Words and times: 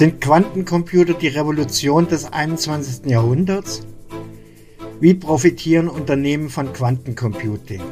Sind 0.00 0.22
Quantencomputer 0.22 1.12
die 1.12 1.28
Revolution 1.28 2.08
des 2.08 2.24
21. 2.24 3.04
Jahrhunderts? 3.04 3.86
Wie 4.98 5.12
profitieren 5.12 5.88
Unternehmen 5.88 6.48
von 6.48 6.72
Quantencomputing? 6.72 7.82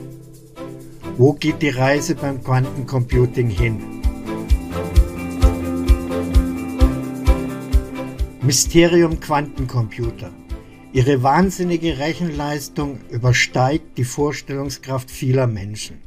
Wo 1.19 1.35
geht 1.35 1.60
die 1.60 1.69
Reise 1.69 2.15
beim 2.15 2.42
Quantencomputing 2.42 3.51
hin? 3.51 4.01
Mysterium 8.40 9.21
Quantencomputer. 9.21 10.31
Ihre 10.95 11.22
wahnsinnige 11.22 11.99
Rechenleistung 11.99 13.01
übersteigt 13.11 13.99
die 13.99 14.04
Vorstellungskraft 14.04 15.11
vieler 15.11 15.47
Menschen. 15.47 15.99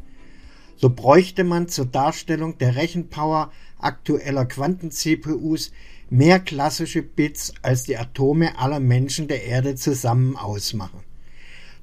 So 0.77 0.89
bräuchte 0.89 1.43
man 1.43 1.67
zur 1.67 1.85
Darstellung 1.85 2.57
der 2.57 2.75
Rechenpower 2.75 3.51
aktueller 3.77 4.45
Quanten-CPUs 4.45 5.71
mehr 6.11 6.41
klassische 6.41 7.01
Bits 7.01 7.53
als 7.61 7.83
die 7.83 7.97
Atome 7.97 8.59
aller 8.59 8.81
Menschen 8.81 9.29
der 9.29 9.45
Erde 9.45 9.75
zusammen 9.75 10.35
ausmachen. 10.35 10.99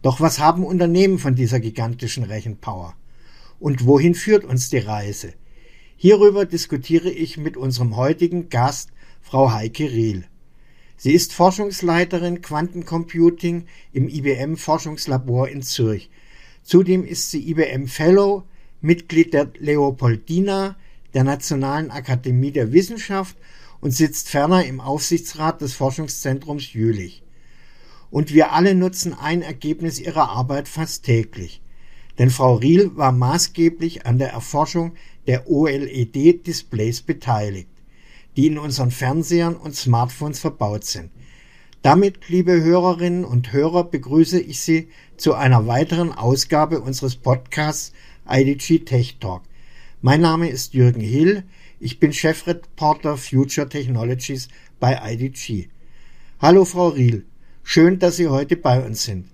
Doch 0.03 0.21
was 0.21 0.39
haben 0.39 0.65
Unternehmen 0.65 1.19
von 1.19 1.35
dieser 1.35 1.61
gigantischen 1.61 2.25
Rechenpower? 2.25 2.95
Und 3.59 3.87
wohin 3.87 4.15
führt 4.15 4.45
uns 4.45 4.69
die 4.69 4.79
Reise? 4.79 5.33
Hierüber 5.97 6.45
diskutiere 6.45 7.11
ich 7.11 7.39
mit 7.39 7.57
unserem 7.57 7.97
heutigen 7.97 8.51
Gast, 8.51 8.91
Frau 9.23 9.51
Heike 9.51 9.91
Riel. 9.91 10.25
Sie 10.99 11.13
ist 11.13 11.33
Forschungsleiterin 11.33 12.43
Quantencomputing 12.43 13.65
im 13.95 14.09
IBM 14.11 14.57
Forschungslabor 14.57 15.49
in 15.49 15.63
Zürich. 15.63 16.11
Zudem 16.63 17.03
ist 17.03 17.31
sie 17.31 17.49
IBM 17.51 17.87
Fellow, 17.87 18.45
Mitglied 18.83 19.33
der 19.33 19.51
Leopoldina, 19.59 20.77
der 21.15 21.25
Nationalen 21.25 21.91
Akademie 21.91 22.53
der 22.53 22.73
Wissenschaft 22.73 23.39
und 23.81 23.93
sitzt 23.93 24.29
ferner 24.29 24.65
im 24.65 24.81
Aufsichtsrat 24.81 25.61
des 25.61 25.75
Forschungszentrums 25.75 26.73
Jülich. 26.73 27.23
Und 28.11 28.33
wir 28.33 28.53
alle 28.53 28.75
nutzen 28.75 29.15
ein 29.15 29.43
Ergebnis 29.43 30.01
ihrer 30.01 30.31
Arbeit 30.31 30.69
fast 30.69 31.05
täglich. 31.05 31.61
Denn 32.19 32.31
Frau 32.31 32.57
Riel 32.57 32.97
war 32.97 33.13
maßgeblich 33.13 34.07
an 34.07 34.19
der 34.19 34.31
Erforschung 34.31 34.95
der 35.27 35.49
OLED-Displays 35.49 37.03
beteiligt, 37.03 37.69
die 38.37 38.49
in 38.49 38.59
unseren 38.59 38.91
Fernsehern 38.91 39.55
und 39.57 39.77
Smartphones 39.77 40.41
verbaut 40.41 40.85
sind. 40.85 41.11
Damit, 41.83 42.29
liebe 42.29 42.61
Hörerinnen 42.61 43.25
und 43.25 43.53
Hörer, 43.53 43.85
begrüße 43.85 44.41
ich 44.41 44.61
Sie 44.61 44.89
zu 45.17 45.35
einer 45.35 45.69
weiteren 45.69 46.13
Ausgabe 46.13 46.81
unseres 46.81 47.15
Podcasts 47.15 47.93
IDG 48.29 48.81
Tech 48.81 49.19
Talk. 49.21 49.43
Mein 50.03 50.21
Name 50.21 50.49
ist 50.49 50.75
Jürgen 50.75 51.01
Hill. 51.01 51.45
Ich 51.81 52.01
bin 52.01 52.13
Chefreporter 52.13 53.17
Future 53.17 53.69
Technologies 53.69 54.49
bei 54.81 54.99
IDG. 55.13 55.69
Hallo 56.41 56.65
Frau 56.65 56.89
Riel. 56.89 57.25
Schön, 57.63 58.01
dass 58.01 58.17
Sie 58.17 58.27
heute 58.27 58.57
bei 58.57 58.85
uns 58.85 59.05
sind. 59.05 59.29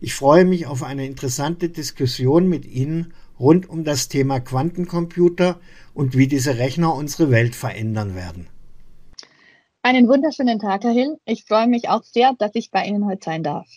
Ich 0.00 0.14
freue 0.14 0.46
mich 0.46 0.66
auf 0.66 0.82
eine 0.82 1.04
interessante 1.04 1.68
Diskussion 1.68 2.48
mit 2.48 2.64
Ihnen 2.64 3.12
rund 3.38 3.68
um 3.68 3.84
das 3.84 4.08
Thema 4.08 4.40
Quantencomputer 4.40 5.60
und 5.92 6.16
wie 6.16 6.28
diese 6.28 6.56
Rechner 6.56 6.94
unsere 6.94 7.30
Welt 7.30 7.54
verändern 7.54 8.14
werden. 8.14 8.46
Einen 9.82 10.08
wunderschönen 10.08 10.58
Tag, 10.58 10.84
Herr 10.84 10.92
Hill. 10.92 11.18
Ich 11.26 11.44
freue 11.44 11.66
mich 11.66 11.90
auch 11.90 12.04
sehr, 12.04 12.32
dass 12.38 12.54
ich 12.54 12.70
bei 12.70 12.86
Ihnen 12.86 13.04
heute 13.04 13.24
sein 13.24 13.42
darf. 13.42 13.68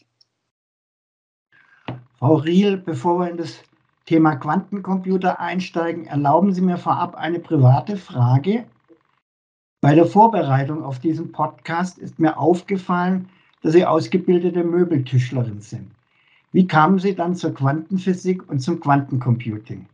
Frau 2.18 2.36
Riel, 2.36 2.78
bevor 2.78 3.20
wir 3.20 3.30
in 3.30 3.38
das 3.38 3.60
Thema 4.06 4.36
Quantencomputer 4.36 5.40
einsteigen, 5.40 6.06
erlauben 6.06 6.54
Sie 6.54 6.62
mir 6.62 6.78
vorab 6.78 7.16
eine 7.16 7.40
private 7.40 7.98
Frage. 7.98 8.66
Bei 9.82 9.96
der 9.96 10.06
Vorbereitung 10.06 10.84
auf 10.84 11.00
diesen 11.00 11.32
Podcast 11.32 11.98
ist 11.98 12.20
mir 12.20 12.38
aufgefallen, 12.38 13.30
dass 13.62 13.74
Sie 13.74 13.86
ausgebildete 13.86 14.64
Möbeltischlerin 14.64 15.60
sind. 15.62 15.92
Wie 16.52 16.68
kamen 16.68 17.00
Sie 17.00 17.16
dann 17.16 17.36
zur 17.36 17.54
Quantenphysik 17.54 18.48
und 18.50 18.60
zum 18.60 18.80
Quantencomputing? 18.80 19.88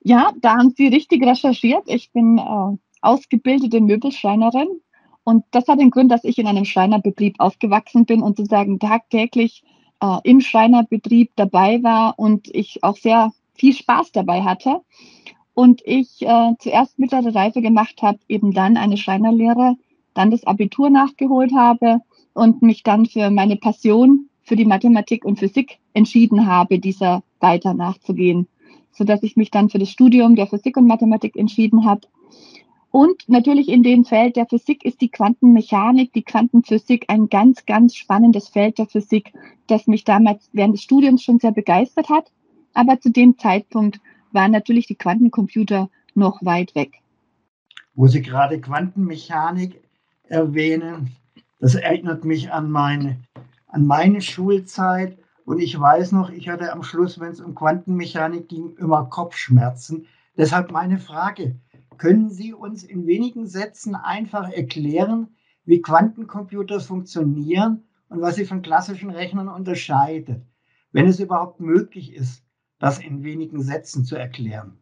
Ja, 0.00 0.32
da 0.40 0.56
haben 0.56 0.70
Sie 0.70 0.86
richtig 0.88 1.22
recherchiert. 1.24 1.82
Ich 1.86 2.12
bin 2.12 2.38
äh, 2.38 2.76
ausgebildete 3.02 3.80
Möbelschreinerin 3.80 4.80
und 5.24 5.44
das 5.50 5.68
hat 5.68 5.80
den 5.80 5.90
Grund, 5.90 6.10
dass 6.10 6.24
ich 6.24 6.38
in 6.38 6.46
einem 6.46 6.64
Schreinerbetrieb 6.64 7.34
aufgewachsen 7.38 8.06
bin 8.06 8.22
und 8.22 8.36
sozusagen 8.36 8.78
tagtäglich 8.78 9.62
äh, 10.00 10.18
im 10.24 10.40
Schreinerbetrieb 10.40 11.32
dabei 11.36 11.82
war 11.82 12.18
und 12.18 12.48
ich 12.54 12.82
auch 12.82 12.96
sehr 12.96 13.32
viel 13.54 13.72
Spaß 13.72 14.12
dabei 14.12 14.42
hatte. 14.42 14.80
Und 15.54 15.82
ich 15.84 16.22
äh, 16.22 16.52
zuerst 16.58 16.98
mittlere 16.98 17.34
Reife 17.34 17.62
gemacht 17.62 18.00
habe, 18.02 18.18
eben 18.28 18.52
dann 18.52 18.76
eine 18.76 18.96
Schreinerlehre, 18.96 19.76
dann 20.14 20.30
das 20.30 20.44
Abitur 20.44 20.88
nachgeholt 20.90 21.52
habe 21.52 22.00
und 22.32 22.62
mich 22.62 22.84
dann 22.84 23.06
für 23.06 23.30
meine 23.30 23.56
Passion 23.56 24.28
für 24.42 24.56
die 24.56 24.64
Mathematik 24.64 25.24
und 25.24 25.38
Physik 25.38 25.78
entschieden 25.94 26.46
habe, 26.46 26.78
dieser 26.78 27.22
weiter 27.40 27.74
nachzugehen, 27.74 28.46
sodass 28.92 29.22
ich 29.22 29.36
mich 29.36 29.50
dann 29.50 29.68
für 29.68 29.78
das 29.78 29.90
Studium 29.90 30.36
der 30.36 30.46
Physik 30.46 30.76
und 30.76 30.86
Mathematik 30.86 31.36
entschieden 31.36 31.84
habe 31.84 32.02
und 32.90 33.28
natürlich 33.28 33.68
in 33.68 33.82
dem 33.82 34.04
Feld 34.04 34.36
der 34.36 34.46
Physik 34.46 34.84
ist 34.84 35.00
die 35.00 35.10
Quantenmechanik, 35.10 36.12
die 36.14 36.22
Quantenphysik 36.22 37.04
ein 37.08 37.28
ganz, 37.28 37.66
ganz 37.66 37.94
spannendes 37.94 38.48
Feld 38.48 38.78
der 38.78 38.86
Physik, 38.86 39.32
das 39.66 39.86
mich 39.86 40.04
damals 40.04 40.48
während 40.52 40.74
des 40.74 40.82
Studiums 40.82 41.22
schon 41.22 41.38
sehr 41.38 41.52
begeistert 41.52 42.08
hat. 42.08 42.32
Aber 42.72 42.98
zu 42.98 43.10
dem 43.10 43.36
Zeitpunkt 43.36 44.00
waren 44.32 44.52
natürlich 44.52 44.86
die 44.86 44.94
Quantencomputer 44.94 45.90
noch 46.14 46.42
weit 46.42 46.74
weg. 46.74 47.02
Wo 47.94 48.06
Sie 48.06 48.22
gerade 48.22 48.60
Quantenmechanik 48.60 49.80
erwähnen, 50.24 51.10
das 51.60 51.74
erinnert 51.74 52.24
mich 52.24 52.52
an 52.52 52.70
meine, 52.70 53.18
an 53.66 53.86
meine 53.86 54.22
Schulzeit. 54.22 55.18
Und 55.44 55.60
ich 55.60 55.78
weiß 55.78 56.12
noch, 56.12 56.30
ich 56.30 56.48
hatte 56.48 56.72
am 56.72 56.82
Schluss, 56.82 57.20
wenn 57.20 57.32
es 57.32 57.40
um 57.40 57.54
Quantenmechanik 57.54 58.48
ging, 58.48 58.76
immer 58.78 59.04
Kopfschmerzen. 59.06 60.06
Deshalb 60.36 60.70
meine 60.70 60.98
Frage, 60.98 61.56
können 61.98 62.30
Sie 62.30 62.54
uns 62.54 62.82
in 62.82 63.06
wenigen 63.06 63.46
Sätzen 63.46 63.94
einfach 63.94 64.50
erklären, 64.50 65.36
wie 65.64 65.82
Quantencomputer 65.82 66.80
funktionieren 66.80 67.84
und 68.08 68.22
was 68.22 68.36
sie 68.36 68.46
von 68.46 68.62
klassischen 68.62 69.10
Rechnern 69.10 69.48
unterscheidet, 69.48 70.42
wenn 70.92 71.06
es 71.06 71.20
überhaupt 71.20 71.60
möglich 71.60 72.14
ist, 72.14 72.42
das 72.78 72.98
in 72.98 73.22
wenigen 73.22 73.60
Sätzen 73.60 74.04
zu 74.04 74.16
erklären? 74.16 74.78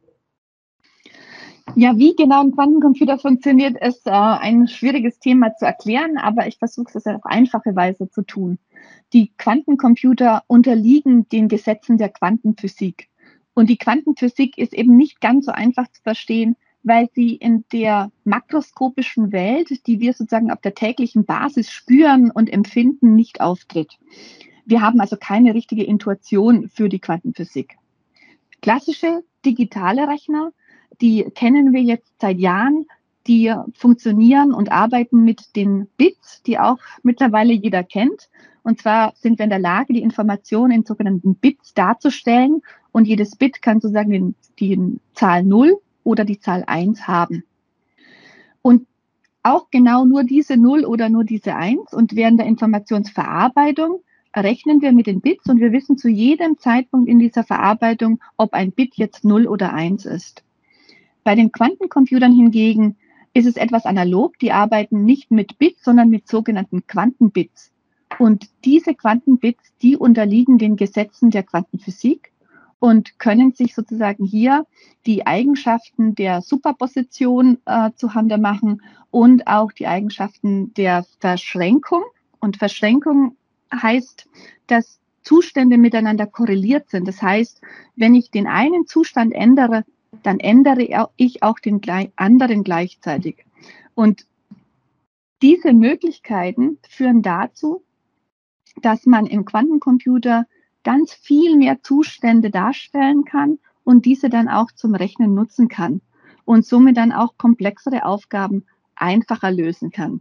Ja, 1.74 1.98
wie 1.98 2.14
genau 2.14 2.42
ein 2.42 2.52
Quantencomputer 2.52 3.18
funktioniert, 3.18 3.76
ist 3.82 4.06
äh, 4.06 4.10
ein 4.10 4.68
schwieriges 4.68 5.18
Thema 5.18 5.54
zu 5.56 5.66
erklären, 5.66 6.16
aber 6.16 6.46
ich 6.46 6.58
versuche 6.58 6.96
es 6.96 7.06
auf 7.06 7.24
einfache 7.24 7.74
Weise 7.74 8.08
zu 8.08 8.22
tun. 8.22 8.58
Die 9.12 9.32
Quantencomputer 9.36 10.44
unterliegen 10.46 11.28
den 11.28 11.48
Gesetzen 11.48 11.98
der 11.98 12.10
Quantenphysik. 12.10 13.08
Und 13.54 13.68
die 13.68 13.78
Quantenphysik 13.78 14.56
ist 14.56 14.72
eben 14.72 14.96
nicht 14.96 15.20
ganz 15.20 15.46
so 15.46 15.52
einfach 15.52 15.90
zu 15.90 16.00
verstehen, 16.02 16.56
weil 16.86 17.08
sie 17.14 17.34
in 17.34 17.64
der 17.72 18.12
makroskopischen 18.22 19.32
Welt, 19.32 19.84
die 19.88 19.98
wir 19.98 20.12
sozusagen 20.12 20.52
auf 20.52 20.60
der 20.60 20.74
täglichen 20.74 21.24
Basis 21.24 21.68
spüren 21.68 22.30
und 22.30 22.48
empfinden, 22.48 23.16
nicht 23.16 23.40
auftritt. 23.40 23.98
Wir 24.66 24.82
haben 24.82 25.00
also 25.00 25.16
keine 25.16 25.52
richtige 25.52 25.82
Intuition 25.82 26.68
für 26.68 26.88
die 26.88 27.00
Quantenphysik. 27.00 27.76
Klassische 28.62 29.24
digitale 29.44 30.06
Rechner, 30.06 30.52
die 31.00 31.24
kennen 31.34 31.72
wir 31.72 31.82
jetzt 31.82 32.14
seit 32.20 32.38
Jahren, 32.38 32.86
die 33.26 33.52
funktionieren 33.74 34.54
und 34.54 34.70
arbeiten 34.70 35.24
mit 35.24 35.56
den 35.56 35.88
Bits, 35.96 36.44
die 36.44 36.60
auch 36.60 36.78
mittlerweile 37.02 37.52
jeder 37.52 37.82
kennt. 37.82 38.28
Und 38.62 38.80
zwar 38.80 39.12
sind 39.16 39.40
wir 39.40 39.44
in 39.44 39.50
der 39.50 39.58
Lage, 39.58 39.92
die 39.92 40.02
Information 40.02 40.70
in 40.70 40.84
sogenannten 40.84 41.34
Bits 41.34 41.74
darzustellen. 41.74 42.62
Und 42.92 43.08
jedes 43.08 43.34
Bit 43.34 43.60
kann 43.60 43.80
sozusagen 43.80 44.36
die 44.60 45.00
Zahl 45.14 45.42
0 45.42 45.80
oder 46.06 46.24
die 46.24 46.38
Zahl 46.38 46.64
1 46.66 47.06
haben. 47.08 47.44
Und 48.62 48.86
auch 49.42 49.70
genau 49.70 50.04
nur 50.04 50.24
diese 50.24 50.56
0 50.56 50.84
oder 50.84 51.08
nur 51.08 51.24
diese 51.24 51.54
1 51.54 51.92
und 51.92 52.16
während 52.16 52.40
der 52.40 52.46
Informationsverarbeitung 52.46 54.00
rechnen 54.34 54.80
wir 54.82 54.92
mit 54.92 55.06
den 55.06 55.20
Bits 55.20 55.48
und 55.48 55.60
wir 55.60 55.72
wissen 55.72 55.98
zu 55.98 56.08
jedem 56.08 56.58
Zeitpunkt 56.58 57.08
in 57.08 57.18
dieser 57.18 57.44
Verarbeitung, 57.44 58.20
ob 58.36 58.54
ein 58.54 58.72
Bit 58.72 58.94
jetzt 58.96 59.24
0 59.24 59.46
oder 59.46 59.72
1 59.72 60.06
ist. 60.06 60.44
Bei 61.24 61.34
den 61.34 61.52
Quantencomputern 61.52 62.32
hingegen 62.32 62.96
ist 63.34 63.46
es 63.46 63.56
etwas 63.56 63.84
analog. 63.84 64.38
Die 64.38 64.52
arbeiten 64.52 65.04
nicht 65.04 65.30
mit 65.30 65.58
Bits, 65.58 65.84
sondern 65.84 66.08
mit 66.08 66.28
sogenannten 66.28 66.86
Quantenbits. 66.86 67.72
Und 68.18 68.48
diese 68.64 68.94
Quantenbits, 68.94 69.72
die 69.82 69.96
unterliegen 69.96 70.58
den 70.58 70.76
Gesetzen 70.76 71.30
der 71.30 71.42
Quantenphysik 71.42 72.30
und 72.78 73.18
können 73.18 73.52
sich 73.52 73.74
sozusagen 73.74 74.24
hier 74.24 74.66
die 75.06 75.26
Eigenschaften 75.26 76.14
der 76.14 76.42
Superposition 76.42 77.58
äh, 77.64 77.90
zuhande 77.96 78.38
machen 78.38 78.82
und 79.10 79.46
auch 79.46 79.72
die 79.72 79.86
Eigenschaften 79.86 80.74
der 80.74 81.04
Verschränkung. 81.20 82.02
Und 82.38 82.58
Verschränkung 82.58 83.36
heißt, 83.72 84.28
dass 84.66 85.00
Zustände 85.22 85.78
miteinander 85.78 86.26
korreliert 86.26 86.90
sind. 86.90 87.08
Das 87.08 87.20
heißt, 87.22 87.60
wenn 87.96 88.14
ich 88.14 88.30
den 88.30 88.46
einen 88.46 88.86
Zustand 88.86 89.32
ändere, 89.32 89.84
dann 90.22 90.38
ändere 90.38 91.08
ich 91.16 91.42
auch 91.42 91.58
den 91.58 91.80
anderen 92.16 92.62
gleichzeitig. 92.62 93.44
Und 93.94 94.26
diese 95.42 95.72
Möglichkeiten 95.72 96.78
führen 96.88 97.22
dazu, 97.22 97.82
dass 98.82 99.06
man 99.06 99.26
im 99.26 99.44
Quantencomputer 99.44 100.46
ganz 100.86 101.12
viel 101.12 101.56
mehr 101.56 101.82
Zustände 101.82 102.50
darstellen 102.50 103.24
kann 103.24 103.58
und 103.82 104.04
diese 104.04 104.30
dann 104.30 104.48
auch 104.48 104.70
zum 104.70 104.94
Rechnen 104.94 105.34
nutzen 105.34 105.66
kann 105.66 106.00
und 106.44 106.64
somit 106.64 106.96
dann 106.96 107.10
auch 107.10 107.36
komplexere 107.36 108.04
Aufgaben 108.04 108.64
einfacher 108.94 109.50
lösen 109.50 109.90
kann. 109.90 110.20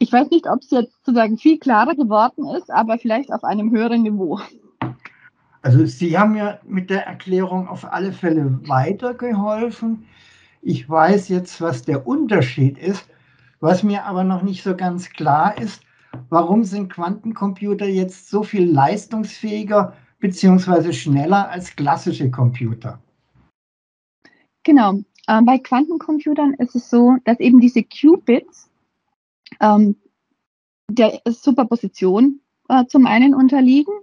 Ich 0.00 0.12
weiß 0.12 0.30
nicht, 0.30 0.48
ob 0.48 0.62
es 0.62 0.70
jetzt 0.70 0.92
sozusagen 1.04 1.38
viel 1.38 1.60
klarer 1.60 1.94
geworden 1.94 2.44
ist, 2.56 2.72
aber 2.72 2.98
vielleicht 2.98 3.32
auf 3.32 3.44
einem 3.44 3.70
höheren 3.70 4.02
Niveau. 4.02 4.40
Also 5.62 5.86
Sie 5.86 6.18
haben 6.18 6.34
ja 6.34 6.58
mit 6.66 6.90
der 6.90 7.06
Erklärung 7.06 7.68
auf 7.68 7.84
alle 7.84 8.12
Fälle 8.12 8.58
weitergeholfen. 8.66 10.06
Ich 10.60 10.90
weiß 10.90 11.28
jetzt, 11.28 11.60
was 11.60 11.82
der 11.82 12.04
Unterschied 12.04 12.78
ist. 12.78 13.06
Was 13.60 13.84
mir 13.84 14.06
aber 14.06 14.24
noch 14.24 14.42
nicht 14.42 14.64
so 14.64 14.74
ganz 14.74 15.10
klar 15.10 15.56
ist, 15.56 15.82
warum 16.28 16.64
sind 16.64 16.92
Quantencomputer 16.92 17.86
jetzt 17.86 18.28
so 18.28 18.42
viel 18.42 18.70
leistungsfähiger 18.70 19.94
bzw. 20.18 20.92
schneller 20.92 21.48
als 21.50 21.74
klassische 21.76 22.30
Computer? 22.30 23.00
Genau. 24.62 25.00
Äh, 25.26 25.42
bei 25.42 25.58
Quantencomputern 25.58 26.54
ist 26.54 26.74
es 26.74 26.90
so, 26.90 27.16
dass 27.24 27.40
eben 27.40 27.60
diese 27.60 27.82
Qubits 27.82 28.70
ähm, 29.60 29.96
der 30.90 31.20
Superposition 31.26 32.40
äh, 32.68 32.84
zum 32.86 33.06
einen 33.06 33.34
unterliegen. 33.34 33.94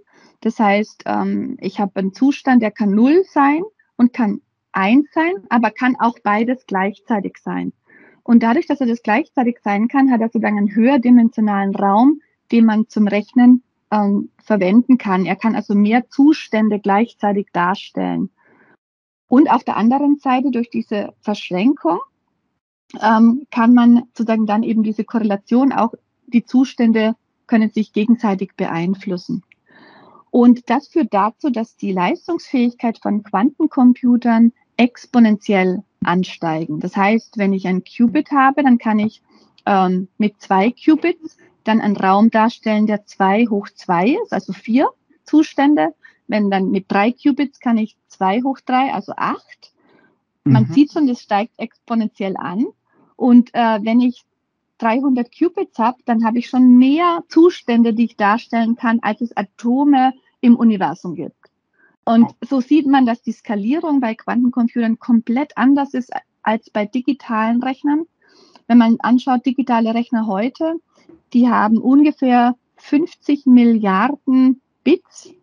Das 0.41 0.59
heißt, 0.59 1.03
ähm, 1.05 1.57
ich 1.59 1.79
habe 1.79 1.99
einen 1.99 2.13
Zustand, 2.13 2.61
der 2.61 2.71
kann 2.71 2.91
null 2.91 3.23
sein 3.31 3.63
und 3.97 4.13
kann 4.13 4.41
eins 4.71 5.07
sein, 5.13 5.33
aber 5.49 5.71
kann 5.71 5.95
auch 5.99 6.17
beides 6.23 6.65
gleichzeitig 6.67 7.37
sein. 7.43 7.73
Und 8.27 8.43
dadurch, 8.43 8.67
dass 8.67 8.81
er 8.81 8.87
das 8.87 9.03
gleichzeitig 9.03 9.59
sein 9.63 9.87
kann, 9.87 10.11
hat 10.11 10.19
er 10.19 10.27
sozusagen 10.27 10.57
einen 10.57 10.75
höherdimensionalen 10.75 11.73
Raum, 11.73 12.19
den 12.51 12.65
man 12.65 12.89
zum 12.89 13.07
Rechnen 13.07 13.63
ähm, 13.89 14.31
verwenden 14.43 14.97
kann. 14.97 15.25
Er 15.25 15.37
kann 15.37 15.55
also 15.55 15.73
mehr 15.75 16.09
Zustände 16.09 16.79
gleichzeitig 16.79 17.47
darstellen. 17.53 18.29
Und 19.29 19.49
auf 19.49 19.63
der 19.63 19.77
anderen 19.77 20.17
Seite 20.17 20.51
durch 20.51 20.69
diese 20.69 21.13
Verschränkung 21.21 21.99
ähm, 23.01 23.47
kann 23.49 23.73
man 23.73 24.03
sozusagen 24.13 24.45
dann 24.45 24.63
eben 24.63 24.83
diese 24.83 25.05
Korrelation 25.05 25.71
auch, 25.71 25.93
die 26.25 26.43
Zustände 26.43 27.15
können 27.47 27.71
sich 27.71 27.93
gegenseitig 27.93 28.55
beeinflussen. 28.57 29.41
Und 30.31 30.69
das 30.69 30.89
führt 30.89 31.13
dazu, 31.13 31.49
dass 31.49 31.77
die 31.77 31.93
Leistungsfähigkeit 31.93 32.99
von 33.01 33.23
Quantencomputern 33.23 34.51
exponentiell 34.77 35.83
ansteigen. 36.03 36.79
Das 36.79 36.95
heißt, 36.95 37.37
wenn 37.37 37.53
ich 37.53 37.67
ein 37.67 37.83
Qubit 37.83 38.31
habe, 38.31 38.63
dann 38.63 38.77
kann 38.77 38.99
ich 38.99 39.21
ähm, 39.65 40.07
mit 40.17 40.39
zwei 40.41 40.71
Qubits 40.71 41.37
dann 41.63 41.81
einen 41.81 41.97
Raum 41.97 42.29
darstellen, 42.29 42.87
der 42.87 43.05
zwei 43.05 43.47
hoch 43.47 43.67
zwei 43.75 44.17
ist, 44.23 44.31
also 44.31 44.53
vier 44.53 44.89
Zustände. 45.25 45.93
Wenn 46.27 46.49
dann 46.49 46.71
mit 46.71 46.85
drei 46.87 47.11
Qubits 47.11 47.59
kann 47.59 47.77
ich 47.77 47.97
zwei 48.07 48.41
hoch 48.41 48.59
drei, 48.65 48.93
also 48.93 49.13
acht. 49.15 49.73
Man 50.43 50.63
mhm. 50.63 50.73
sieht 50.73 50.93
schon, 50.93 51.07
das 51.07 51.21
steigt 51.21 51.53
exponentiell 51.57 52.37
an. 52.37 52.67
Und 53.15 53.49
äh, 53.53 53.79
wenn 53.81 53.99
ich 53.99 54.23
300 54.77 55.29
Qubits 55.37 55.79
habe, 55.79 55.97
dann 56.05 56.23
habe 56.23 56.39
ich 56.39 56.49
schon 56.49 56.77
mehr 56.77 57.23
Zustände, 57.29 57.93
die 57.93 58.05
ich 58.05 58.15
darstellen 58.15 58.75
kann, 58.75 58.99
als 59.01 59.21
es 59.21 59.35
Atome 59.35 60.13
im 60.39 60.55
Universum 60.55 61.15
gibt. 61.15 61.36
Und 62.07 62.33
so 62.39 62.61
sieht 62.61 62.87
man, 62.87 63.05
dass 63.05 63.21
die 63.21 63.33
Skalierung 63.33 63.99
bei 63.99 64.15
Quantencomputern 64.15 64.97
komplett 64.97 65.57
anders 65.57 65.93
ist 65.93 66.13
als 66.41 66.69
bei 66.69 66.85
digitalen 66.85 67.61
Rechnern. 67.61 68.05
Wenn 68.65 68.77
man 68.77 68.95
anschaut, 69.01 69.45
digitale 69.45 69.93
Rechner 69.93 70.25
heute, 70.25 70.75
die 71.33 71.49
haben 71.49 71.79
ungefähr 71.79 72.55
50 72.77 73.45
Milliarden 73.45 74.61
Bits. 74.85 75.33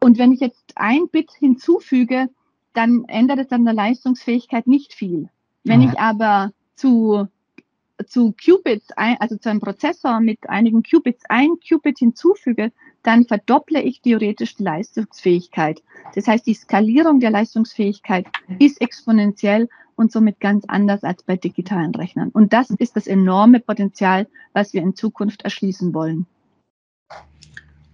Und 0.00 0.16
wenn 0.16 0.32
ich 0.32 0.40
jetzt 0.40 0.72
ein 0.76 1.10
Bit 1.10 1.32
hinzufüge, 1.32 2.30
dann 2.72 3.04
ändert 3.04 3.40
es 3.40 3.52
an 3.52 3.66
der 3.66 3.74
Leistungsfähigkeit 3.74 4.66
nicht 4.66 4.94
viel. 4.94 5.28
Wenn 5.62 5.82
ich 5.82 6.00
aber 6.00 6.52
zu, 6.74 7.28
zu 8.06 8.32
Qubits, 8.42 8.92
ein, 8.92 9.18
also 9.20 9.36
zu 9.36 9.50
einem 9.50 9.60
Prozessor 9.60 10.20
mit 10.20 10.48
einigen 10.48 10.82
Qubits 10.82 11.24
ein 11.28 11.58
Qubit 11.60 11.98
hinzufüge, 11.98 12.72
dann 13.02 13.24
verdopple 13.24 13.82
ich 13.82 14.00
theoretisch 14.00 14.56
die 14.56 14.62
Leistungsfähigkeit. 14.62 15.82
Das 16.14 16.28
heißt, 16.28 16.46
die 16.46 16.54
Skalierung 16.54 17.20
der 17.20 17.30
Leistungsfähigkeit 17.30 18.26
ist 18.58 18.80
exponentiell 18.80 19.68
und 19.96 20.12
somit 20.12 20.40
ganz 20.40 20.64
anders 20.66 21.04
als 21.04 21.22
bei 21.22 21.36
digitalen 21.36 21.94
Rechnern. 21.94 22.30
Und 22.30 22.52
das 22.52 22.70
ist 22.70 22.96
das 22.96 23.06
enorme 23.06 23.60
Potenzial, 23.60 24.26
was 24.52 24.72
wir 24.72 24.82
in 24.82 24.94
Zukunft 24.94 25.42
erschließen 25.42 25.94
wollen. 25.94 26.26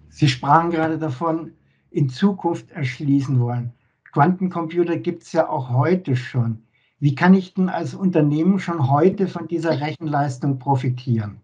Sie 0.08 0.28
sprachen 0.28 0.70
gerade 0.70 0.98
davon, 0.98 1.52
in 1.90 2.08
Zukunft 2.08 2.70
erschließen 2.70 3.40
wollen. 3.40 3.72
Quantencomputer 4.12 4.96
gibt 4.96 5.22
es 5.22 5.32
ja 5.32 5.48
auch 5.48 5.70
heute 5.70 6.16
schon. 6.16 6.62
Wie 6.98 7.14
kann 7.14 7.34
ich 7.34 7.54
denn 7.54 7.68
als 7.68 7.94
Unternehmen 7.94 8.58
schon 8.58 8.90
heute 8.90 9.28
von 9.28 9.46
dieser 9.46 9.80
Rechenleistung 9.80 10.58
profitieren? 10.58 11.40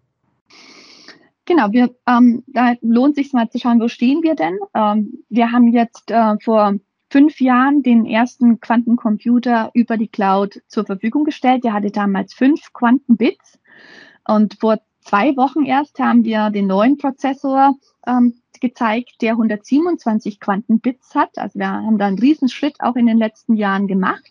Genau, 1.55 1.71
wir, 1.71 1.95
ähm, 2.09 2.43
da 2.49 2.75
lohnt 2.81 3.15
sich 3.15 3.33
mal 3.33 3.49
zu 3.49 3.61
schauen, 3.61 3.81
wo 3.81 3.87
stehen 3.87 4.25
wir 4.25 4.35
denn? 4.35 4.59
Ähm, 4.75 5.23
wir 5.29 5.53
haben 5.53 5.69
jetzt 5.69 6.11
äh, 6.11 6.35
vor 6.43 6.75
fünf 7.11 7.41
Jahren 7.41 7.85
den 7.85 8.07
ersten 8.07 8.59
Quantencomputer 8.59 9.71
über 9.73 9.97
die 9.97 10.09
Cloud 10.09 10.63
zur 10.67 10.85
Verfügung 10.85 11.23
gestellt. 11.23 11.63
Der 11.63 11.73
hatte 11.73 11.93
damals 11.93 12.35
fünf 12.35 12.73
Quantenbits. 12.73 13.61
Und 14.27 14.55
vor 14.59 14.81
zwei 15.01 15.37
Wochen 15.37 15.65
erst 15.65 16.01
haben 16.01 16.25
wir 16.25 16.51
den 16.51 16.67
neuen 16.67 16.97
Prozessor 16.97 17.77
ähm, 18.05 18.35
gezeigt, 18.61 19.23
der 19.23 19.35
127 19.35 20.41
Quantenbits 20.41 21.15
hat. 21.15 21.39
Also 21.39 21.61
wir 21.61 21.69
haben 21.69 21.99
da 21.99 22.09
einen 22.09 22.19
Riesenschritt 22.19 22.81
auch 22.81 22.97
in 22.97 23.07
den 23.07 23.19
letzten 23.19 23.55
Jahren 23.55 23.87
gemacht. 23.87 24.29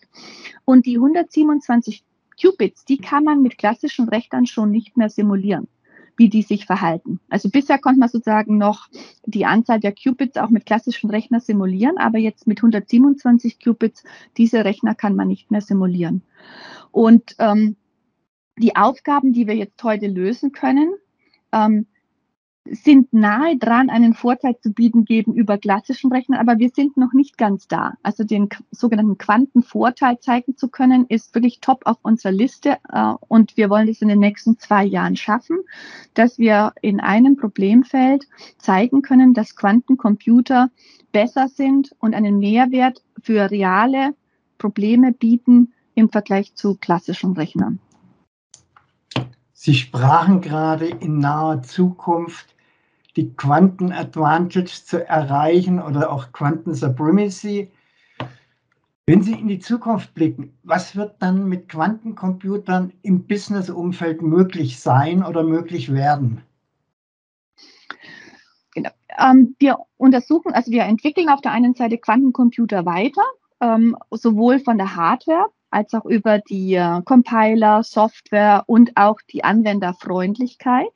Und 0.66 0.86
die 0.86 0.98
127 0.98 2.04
Qubits, 2.42 2.84
die 2.84 2.98
kann 2.98 3.24
man 3.24 3.42
mit 3.42 3.58
klassischen 3.58 4.10
Rechnern 4.10 4.46
schon 4.46 4.72
nicht 4.72 4.98
mehr 4.98 5.10
simulieren 5.10 5.70
wie 6.18 6.30
die 6.30 6.44
sich 6.44 6.65
verhalten. 6.65 7.19
Also 7.30 7.50
bisher 7.50 7.80
konnte 7.80 8.00
man 8.00 8.10
sozusagen 8.10 8.57
noch 8.57 8.88
die 9.25 9.45
Anzahl 9.45 9.80
der 9.80 9.94
Qubits 9.94 10.38
auch 10.38 10.50
mit 10.50 10.65
klassischen 10.65 11.10
Rechnern 11.10 11.42
simulieren, 11.42 11.98
aber 11.98 12.19
jetzt 12.19 12.48
mit 12.48 12.60
127 12.60 13.60
Qubits, 13.60 14.04
diese 14.38 14.63
Rechner 14.63 14.95
kann 14.95 15.15
man 15.15 15.27
nicht 15.27 15.51
mehr 15.51 15.62
simulieren. 15.62 16.22
Und 16.91 17.36
ähm, 17.39 17.75
die 18.58 18.75
Aufgaben, 18.75 19.34
die 19.34 19.48
wir 19.48 19.55
jetzt 19.55 19.84
heute 19.84 20.08
lösen 20.08 20.51
können, 20.51 20.93
ähm, 21.51 21.88
sind 22.70 23.13
nahe 23.13 23.58
dran, 23.58 23.89
einen 23.89 24.13
Vorteil 24.13 24.58
zu 24.60 24.72
bieten 24.72 25.05
gegenüber 25.05 25.58
klassischen 25.58 26.12
Rechnern, 26.12 26.39
aber 26.39 26.60
wir 26.60 26.70
sind 26.70 26.96
noch 26.96 27.13
nicht 27.13 27.38
ganz 27.38 27.67
da. 27.67 27.93
Also 28.03 28.24
den 28.24 28.50
sogenannten 28.72 29.17
Quantenvorteil 29.17 30.20
zeigen 30.20 30.55
zu 30.55 30.70
können, 30.70 31.05
ist 31.08 31.36
wirklich 31.36 31.60
top 31.60 31.82
auf 31.86 31.98
unserer 32.03 32.32
Liste 32.32 32.77
äh, 32.89 33.13
und 33.27 33.58
wir 33.58 33.70
wollen 33.70 33.88
das 33.88 34.01
in 34.01 34.08
den 34.08 34.20
nächsten 34.20 34.58
zwei 34.60 34.86
Jahren 34.86 35.17
schaffen, 35.17 35.60
dass 36.13 36.39
wir 36.39 36.74
in 36.82 37.00
einem 37.00 37.36
Problemfeld 37.36 38.27
zeigen 38.58 39.01
können, 39.01 39.34
dass 39.34 39.55
Quantencomputer 39.55 40.70
besser 41.12 41.50
sind 41.50 41.93
und 42.00 42.15
einen 42.15 42.39
Mehrwert 42.39 43.03
für 43.22 43.51
reale 43.51 44.15
Probleme 44.58 45.12
bieten 45.12 45.74
im 45.96 46.10
Vergleich 46.10 46.55
zu 46.55 46.75
klassischen 46.75 47.34
Rechnern. 47.34 47.79
Sie 49.53 49.75
sprachen 49.75 50.41
gerade 50.41 50.88
in 50.88 51.20
naher 51.20 51.62
Zukunft 51.62 52.52
die 53.15 53.34
Quanten-Advantage 53.36 54.84
zu 54.86 55.08
erreichen 55.08 55.82
oder 55.82 56.12
auch 56.12 56.32
Quanten-Supremacy. 56.32 57.72
Wenn 59.05 59.22
Sie 59.22 59.34
in 59.34 59.48
die 59.48 59.60
Zukunft 59.60 60.13
blicken, 60.13 60.58
was 60.63 60.96
wird 60.96 61.22
dann 61.22 61.50
mit 61.50 61.67
Quantencomputern 61.67 62.93
im 63.01 63.27
Business-Umfeld 63.27 64.22
möglich 64.22 64.79
sein 64.79 65.24
oder 65.24 65.43
möglich 65.43 65.91
werden? 65.91 66.41
Genau. 68.74 68.89
Ähm, 69.20 69.55
wir 69.60 69.77
untersuchen, 69.98 70.53
also 70.53 70.72
wir 70.72 70.84
entwickeln 70.84 71.29
auf 71.29 71.41
der 71.41 71.51
einen 71.51 71.75
Seite 71.75 71.98
Quantencomputer 71.98 72.86
weiter, 72.86 73.24
ähm, 73.62 73.96
sowohl 74.10 74.60
von 74.60 74.77
der 74.77 74.96
Hardware 74.96 75.48
als 75.70 75.93
auch 75.93 76.05
über 76.05 76.39
die 76.39 76.75
äh, 76.75 77.01
Compiler, 77.03 77.84
Software 77.84 78.63
und 78.67 78.96
auch 78.96 79.17
die 79.29 79.43
Anwenderfreundlichkeit. 79.43 80.89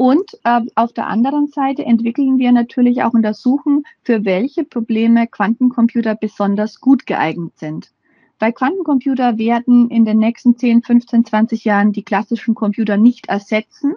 Und 0.00 0.38
äh, 0.44 0.62
auf 0.76 0.94
der 0.94 1.08
anderen 1.08 1.48
Seite 1.48 1.84
entwickeln 1.84 2.38
wir 2.38 2.52
natürlich 2.52 3.02
auch 3.02 3.12
untersuchen, 3.12 3.84
für 4.02 4.24
welche 4.24 4.64
Probleme 4.64 5.26
Quantencomputer 5.26 6.14
besonders 6.14 6.80
gut 6.80 7.04
geeignet 7.04 7.58
sind. 7.58 7.92
Weil 8.38 8.54
Quantencomputer 8.54 9.36
werden 9.36 9.90
in 9.90 10.06
den 10.06 10.16
nächsten 10.16 10.56
10, 10.56 10.84
15, 10.84 11.26
20 11.26 11.64
Jahren 11.66 11.92
die 11.92 12.02
klassischen 12.02 12.54
Computer 12.54 12.96
nicht 12.96 13.28
ersetzen, 13.28 13.94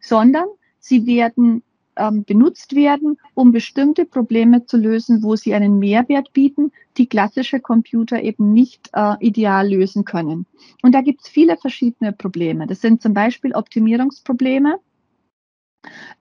sondern 0.00 0.46
sie 0.80 1.06
werden 1.06 1.62
ähm, 1.94 2.24
benutzt 2.24 2.74
werden, 2.74 3.16
um 3.34 3.52
bestimmte 3.52 4.06
Probleme 4.06 4.66
zu 4.66 4.76
lösen, 4.76 5.22
wo 5.22 5.36
sie 5.36 5.54
einen 5.54 5.78
Mehrwert 5.78 6.32
bieten, 6.32 6.72
die 6.96 7.06
klassische 7.06 7.60
Computer 7.60 8.20
eben 8.20 8.52
nicht 8.52 8.90
äh, 8.92 9.14
ideal 9.20 9.70
lösen 9.70 10.04
können. 10.04 10.46
Und 10.82 10.96
da 10.96 11.00
gibt 11.00 11.20
es 11.20 11.28
viele 11.28 11.56
verschiedene 11.56 12.12
Probleme. 12.12 12.66
Das 12.66 12.80
sind 12.80 13.02
zum 13.02 13.14
Beispiel 13.14 13.54
Optimierungsprobleme. 13.54 14.80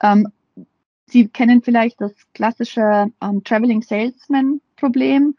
Ähm, 0.01 0.27
Sie 1.09 1.29
kennen 1.29 1.61
vielleicht 1.61 2.01
das 2.01 2.11
klassische 2.33 3.11
ähm, 3.21 3.43
Traveling 3.43 3.81
Salesman 3.81 4.59
Problem, 4.75 5.35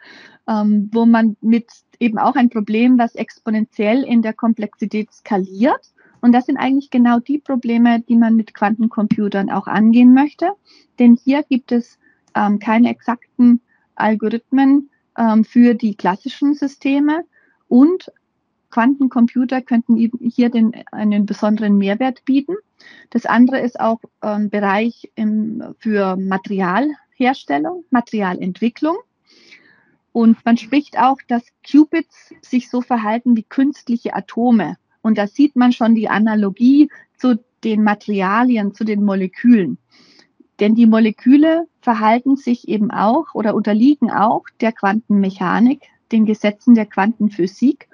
ähm, 0.48 0.88
wo 0.92 1.04
man 1.04 1.36
mit 1.42 1.66
eben 2.00 2.18
auch 2.18 2.36
ein 2.36 2.48
Problem, 2.48 2.98
was 2.98 3.14
exponentiell 3.14 4.02
in 4.02 4.22
der 4.22 4.32
Komplexität 4.32 5.12
skaliert. 5.12 5.92
Und 6.20 6.32
das 6.32 6.46
sind 6.46 6.56
eigentlich 6.56 6.90
genau 6.90 7.20
die 7.20 7.38
Probleme, 7.38 8.00
die 8.00 8.16
man 8.16 8.34
mit 8.34 8.54
Quantencomputern 8.54 9.50
auch 9.50 9.66
angehen 9.66 10.14
möchte. 10.14 10.50
Denn 10.98 11.16
hier 11.22 11.42
gibt 11.42 11.70
es 11.70 11.98
ähm, 12.34 12.58
keine 12.58 12.88
exakten 12.90 13.60
Algorithmen 13.94 14.90
ähm, 15.16 15.44
für 15.44 15.74
die 15.74 15.96
klassischen 15.96 16.54
Systeme 16.54 17.24
und 17.68 18.10
Quantencomputer 18.70 19.62
könnten 19.62 19.96
hier 19.96 20.50
den, 20.50 20.72
einen 20.92 21.26
besonderen 21.26 21.78
Mehrwert 21.78 22.24
bieten. 22.24 22.54
Das 23.10 23.26
andere 23.26 23.60
ist 23.60 23.80
auch 23.80 24.00
ein 24.20 24.50
Bereich 24.50 25.10
im, 25.14 25.74
für 25.78 26.16
Materialherstellung, 26.16 27.84
Materialentwicklung. 27.90 28.96
Und 30.12 30.44
man 30.44 30.56
spricht 30.56 30.98
auch, 30.98 31.18
dass 31.28 31.44
Qubits 31.68 32.34
sich 32.42 32.70
so 32.70 32.80
verhalten 32.80 33.36
wie 33.36 33.44
künstliche 33.44 34.14
Atome. 34.14 34.76
Und 35.02 35.18
da 35.18 35.26
sieht 35.26 35.56
man 35.56 35.72
schon 35.72 35.94
die 35.94 36.08
Analogie 36.08 36.90
zu 37.16 37.38
den 37.64 37.82
Materialien, 37.82 38.74
zu 38.74 38.84
den 38.84 39.04
Molekülen. 39.04 39.78
Denn 40.60 40.74
die 40.74 40.86
Moleküle 40.86 41.66
verhalten 41.80 42.36
sich 42.36 42.68
eben 42.68 42.90
auch 42.90 43.34
oder 43.34 43.54
unterliegen 43.54 44.10
auch 44.10 44.44
der 44.60 44.72
Quantenmechanik, 44.72 45.82
den 46.12 46.26
Gesetzen 46.26 46.74
der 46.74 46.86
Quantenphysik. 46.86 47.88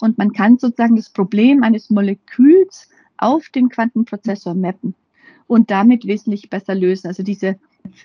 Und 0.00 0.18
man 0.18 0.32
kann 0.32 0.58
sozusagen 0.58 0.96
das 0.96 1.10
Problem 1.10 1.62
eines 1.62 1.90
Moleküls 1.90 2.88
auf 3.18 3.48
den 3.50 3.68
Quantenprozessor 3.68 4.54
mappen 4.54 4.94
und 5.46 5.70
damit 5.70 6.06
wesentlich 6.06 6.48
besser 6.48 6.74
lösen. 6.74 7.08
Also 7.08 7.22
diese 7.22 7.58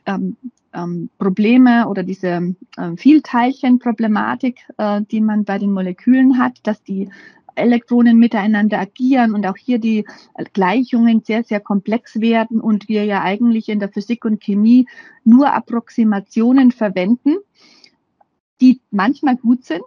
ähm, 0.05 0.35
ähm, 0.73 1.09
Probleme 1.17 1.87
oder 1.87 2.03
diese 2.03 2.55
ähm, 2.77 2.97
Vielteilchenproblematik, 2.97 4.59
äh, 4.77 5.01
die 5.09 5.21
man 5.21 5.45
bei 5.45 5.57
den 5.57 5.71
Molekülen 5.71 6.37
hat, 6.37 6.59
dass 6.63 6.83
die 6.83 7.09
Elektronen 7.55 8.17
miteinander 8.17 8.79
agieren 8.79 9.33
und 9.33 9.47
auch 9.47 9.55
hier 9.55 9.79
die 9.79 10.05
Gleichungen 10.53 11.21
sehr, 11.23 11.43
sehr 11.43 11.61
komplex 11.61 12.19
werden 12.19 12.59
und 12.59 12.89
wir 12.89 13.05
ja 13.05 13.21
eigentlich 13.21 13.69
in 13.69 13.79
der 13.79 13.89
Physik 13.89 14.25
und 14.25 14.43
Chemie 14.43 14.87
nur 15.23 15.53
Approximationen 15.53 16.71
verwenden, 16.71 17.37
die 18.61 18.81
manchmal 18.91 19.37
gut 19.37 19.65
sind, 19.65 19.83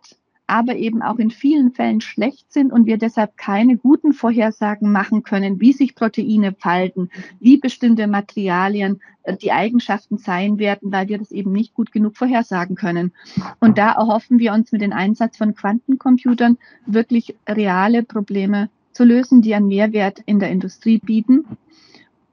aber 0.48 0.76
eben 0.76 1.02
auch 1.02 1.18
in 1.18 1.30
vielen 1.30 1.72
Fällen 1.72 2.00
schlecht 2.00 2.50
sind 2.50 2.72
und 2.72 2.86
wir 2.86 2.96
deshalb 2.96 3.36
keine 3.36 3.76
guten 3.76 4.14
Vorhersagen 4.14 4.90
machen 4.90 5.22
können, 5.22 5.60
wie 5.60 5.74
sich 5.74 5.94
Proteine 5.94 6.54
falten, 6.58 7.10
wie 7.38 7.58
bestimmte 7.58 8.06
Materialien 8.06 9.02
äh, 9.24 9.36
die 9.36 9.52
Eigenschaften 9.52 10.16
sein 10.16 10.58
werden, 10.58 10.90
weil 10.90 11.08
wir 11.08 11.18
das 11.18 11.32
eben 11.32 11.52
nicht 11.52 11.74
gut 11.74 11.92
genug 11.92 12.16
vorhersagen 12.16 12.76
können. 12.76 13.12
Und 13.60 13.76
da 13.76 13.92
erhoffen 13.92 14.38
wir 14.38 14.54
uns 14.54 14.72
mit 14.72 14.80
dem 14.80 14.92
Einsatz 14.92 15.36
von 15.36 15.54
Quantencomputern 15.54 16.56
wirklich 16.86 17.36
reale 17.46 18.02
Probleme 18.02 18.70
zu 18.92 19.04
lösen, 19.04 19.42
die 19.42 19.54
einen 19.54 19.68
Mehrwert 19.68 20.20
in 20.24 20.40
der 20.40 20.50
Industrie 20.50 20.98
bieten 20.98 21.44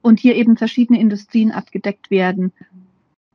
und 0.00 0.20
hier 0.20 0.36
eben 0.36 0.56
verschiedene 0.56 0.98
Industrien 0.98 1.52
abgedeckt 1.52 2.10
werden. 2.10 2.52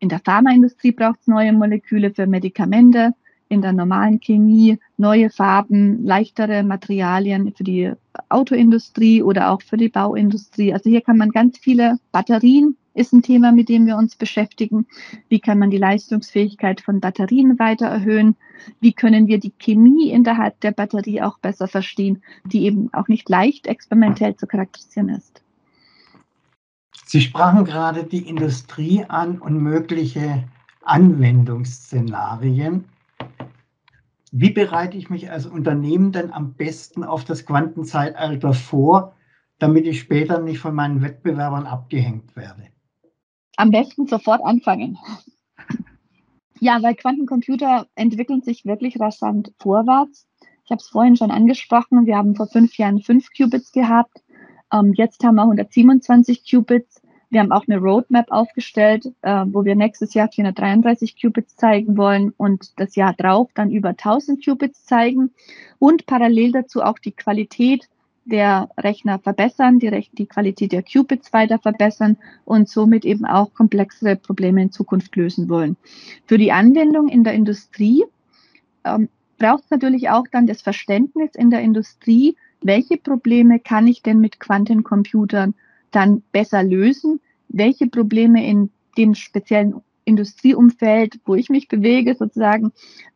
In 0.02 0.10
der 0.10 0.20
Pharmaindustrie 0.20 0.92
braucht 0.92 1.22
es 1.22 1.28
neue 1.28 1.54
Moleküle 1.54 2.12
für 2.12 2.26
Medikamente 2.26 3.14
in 3.50 3.62
der 3.62 3.72
normalen 3.72 4.20
Chemie 4.20 4.80
neue 4.98 5.30
Farben, 5.30 6.04
leichtere 6.04 6.64
Materialien 6.64 7.54
für 7.56 7.64
die 7.64 7.92
Autoindustrie 8.28 9.22
oder 9.22 9.52
auch 9.52 9.62
für 9.62 9.78
die 9.78 9.90
Bauindustrie. 9.90 10.74
Also 10.74 10.90
hier 10.90 11.02
kann 11.02 11.18
man 11.18 11.30
ganz 11.30 11.60
viele 11.60 12.00
Batterien 12.12 12.78
ist 12.94 13.14
ein 13.14 13.22
Thema, 13.22 13.52
mit 13.52 13.70
dem 13.70 13.86
wir 13.86 13.96
uns 13.96 14.16
beschäftigen. 14.16 14.88
Wie 15.30 15.40
kann 15.40 15.60
man 15.60 15.70
die 15.70 15.78
Leistungsfähigkeit 15.78 16.82
von 16.82 17.00
Batterien 17.00 17.58
weiter 17.60 17.86
erhöhen? 17.86 18.36
Wie 18.80 18.94
können 18.94 19.28
wir 19.28 19.40
die 19.40 19.54
Chemie 19.58 20.10
innerhalb 20.10 20.60
der 20.62 20.72
Batterie 20.72 21.22
auch 21.22 21.38
besser 21.40 21.68
verstehen, 21.68 22.24
die 22.44 22.66
eben 22.66 22.92
auch 22.94 23.08
nicht 23.08 23.30
leicht 23.30 23.68
experimentell 23.68 24.36
zu 24.36 24.48
charakterisieren 24.48 25.10
ist? 25.10 25.41
Sie 27.12 27.20
sprachen 27.20 27.66
gerade 27.66 28.06
die 28.06 28.26
Industrie 28.26 29.04
an 29.06 29.40
und 29.40 29.58
mögliche 29.58 30.46
Anwendungsszenarien. 30.84 32.86
Wie 34.32 34.52
bereite 34.52 34.96
ich 34.96 35.10
mich 35.10 35.30
als 35.30 35.46
Unternehmen 35.46 36.14
denn 36.14 36.32
am 36.32 36.54
besten 36.54 37.04
auf 37.04 37.26
das 37.26 37.46
Quantenzeitalter 37.46 38.54
vor, 38.54 39.14
damit 39.60 39.88
ich 39.88 40.00
später 40.00 40.40
nicht 40.40 40.60
von 40.60 40.74
meinen 40.74 41.02
Wettbewerbern 41.02 41.66
abgehängt 41.66 42.34
werde? 42.38 42.70
Am 43.58 43.72
besten 43.72 44.08
sofort 44.08 44.42
anfangen. 44.46 44.98
Ja, 46.64 46.84
weil 46.84 46.94
Quantencomputer 46.94 47.88
entwickeln 47.96 48.44
sich 48.44 48.66
wirklich 48.66 49.00
rasant 49.00 49.52
vorwärts. 49.58 50.28
Ich 50.64 50.70
habe 50.70 50.78
es 50.78 50.90
vorhin 50.90 51.18
schon 51.18 51.32
angesprochen. 51.32 52.06
Wir 52.06 52.16
haben 52.16 52.36
vor 52.36 52.46
fünf 52.46 52.78
Jahren 52.78 53.02
fünf 53.02 53.30
Qubits 53.36 53.72
gehabt. 53.72 54.22
Ähm, 54.72 54.94
jetzt 54.96 55.24
haben 55.24 55.36
wir 55.36 55.44
127 55.44 56.50
Qubits. 56.50 57.02
Wir 57.30 57.40
haben 57.40 57.52
auch 57.52 57.66
eine 57.68 57.78
Roadmap 57.78 58.30
aufgestellt, 58.30 59.06
äh, 59.22 59.46
wo 59.48 59.64
wir 59.64 59.76
nächstes 59.76 60.14
Jahr 60.14 60.30
433 60.30 61.20
Qubits 61.20 61.56
zeigen 61.56 61.96
wollen 61.96 62.34
und 62.36 62.80
das 62.80 62.96
Jahr 62.96 63.14
drauf 63.14 63.50
dann 63.56 63.72
über 63.72 63.90
1000 63.90 64.44
Qubits 64.44 64.84
zeigen 64.86 65.32
und 65.80 66.06
parallel 66.06 66.52
dazu 66.52 66.82
auch 66.82 67.00
die 67.00 67.14
Qualität 67.14 67.88
der 68.26 68.70
Rechner 68.78 69.20
verbessern, 69.20 69.80
die, 69.80 69.88
Rech 69.88 70.12
die 70.14 70.28
Qualität 70.28 70.74
der 70.74 70.84
Qubits 70.84 71.34
weiter 71.34 71.58
verbessern 71.58 72.18
und 72.46 72.70
somit 72.70 73.06
eben 73.06 73.26
auch 73.26 73.54
komplexere 73.54 74.16
Probleme 74.16 74.62
in 74.62 74.72
Zukunft 74.72 75.16
lösen 75.16 75.50
wollen. 75.50 75.78
Für 76.26 76.38
die 76.38 76.52
Anwendung 76.52 77.08
in 77.08 77.24
der 77.24 77.34
Industrie 77.34 78.04
ähm, 78.84 79.10
braucht 79.38 79.64
es 79.64 79.72
natürlich 79.72 80.10
auch 80.10 80.26
dann 80.32 80.48
das 80.48 80.62
Verständnis 80.62 81.32
in 81.34 81.50
der 81.50 81.62
Industrie, 81.62 82.36
welche 82.62 82.98
Probleme 82.98 83.60
kann 83.60 83.88
ich 83.88 84.02
denn 84.02 84.20
mit 84.20 84.40
Quantencomputern 84.40 85.56
dann 85.92 86.24
besser 86.32 86.64
lösen, 86.64 87.20
welche 87.50 87.88
Probleme 87.88 88.46
in 88.46 88.70
dem 88.98 89.16
speziellen 89.16 89.82
Industrieumfeld, 90.06 91.20
wo 91.26 91.36
ich 91.36 91.50
mich 91.50 91.68
bewege, 91.68 92.16
sozusagen, 92.16 92.72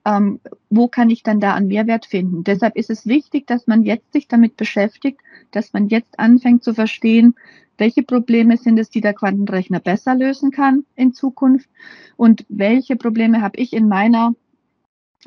ähm, 0.05 0.39
wo 0.69 0.87
kann 0.87 1.09
ich 1.09 1.23
dann 1.23 1.39
da 1.39 1.53
an 1.53 1.67
Mehrwert 1.67 2.05
finden? 2.05 2.43
Deshalb 2.43 2.75
ist 2.75 2.89
es 2.89 3.07
wichtig, 3.07 3.47
dass 3.47 3.67
man 3.67 3.83
jetzt 3.83 4.13
sich 4.13 4.27
damit 4.27 4.55
beschäftigt, 4.55 5.19
dass 5.51 5.73
man 5.73 5.87
jetzt 5.87 6.19
anfängt 6.19 6.63
zu 6.63 6.73
verstehen, 6.73 7.35
welche 7.77 8.03
Probleme 8.03 8.57
sind 8.57 8.77
es, 8.77 8.89
die 8.89 9.01
der 9.01 9.13
Quantenrechner 9.13 9.79
besser 9.79 10.15
lösen 10.15 10.51
kann 10.51 10.85
in 10.95 11.13
Zukunft 11.13 11.69
und 12.15 12.45
welche 12.49 12.95
Probleme 12.95 13.41
habe 13.41 13.57
ich 13.57 13.73
in 13.73 13.87
meiner 13.87 14.33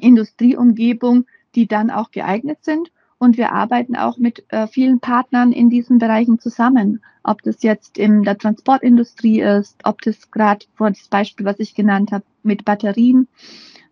Industrieumgebung, 0.00 1.26
die 1.54 1.66
dann 1.66 1.90
auch 1.90 2.10
geeignet 2.10 2.58
sind 2.62 2.90
und 3.18 3.36
wir 3.36 3.52
arbeiten 3.52 3.96
auch 3.96 4.18
mit 4.18 4.44
äh, 4.48 4.66
vielen 4.68 5.00
Partnern 5.00 5.52
in 5.52 5.70
diesen 5.70 5.98
Bereichen 5.98 6.38
zusammen. 6.38 7.02
Ob 7.24 7.42
das 7.42 7.62
jetzt 7.62 7.98
in 7.98 8.22
der 8.22 8.38
Transportindustrie 8.38 9.40
ist, 9.40 9.80
ob 9.84 10.00
das 10.02 10.30
gerade 10.30 10.66
vor 10.74 10.90
das 10.90 11.08
Beispiel, 11.08 11.44
was 11.44 11.58
ich 11.58 11.74
genannt 11.74 12.12
habe, 12.12 12.24
mit 12.42 12.64
Batterien 12.64 13.28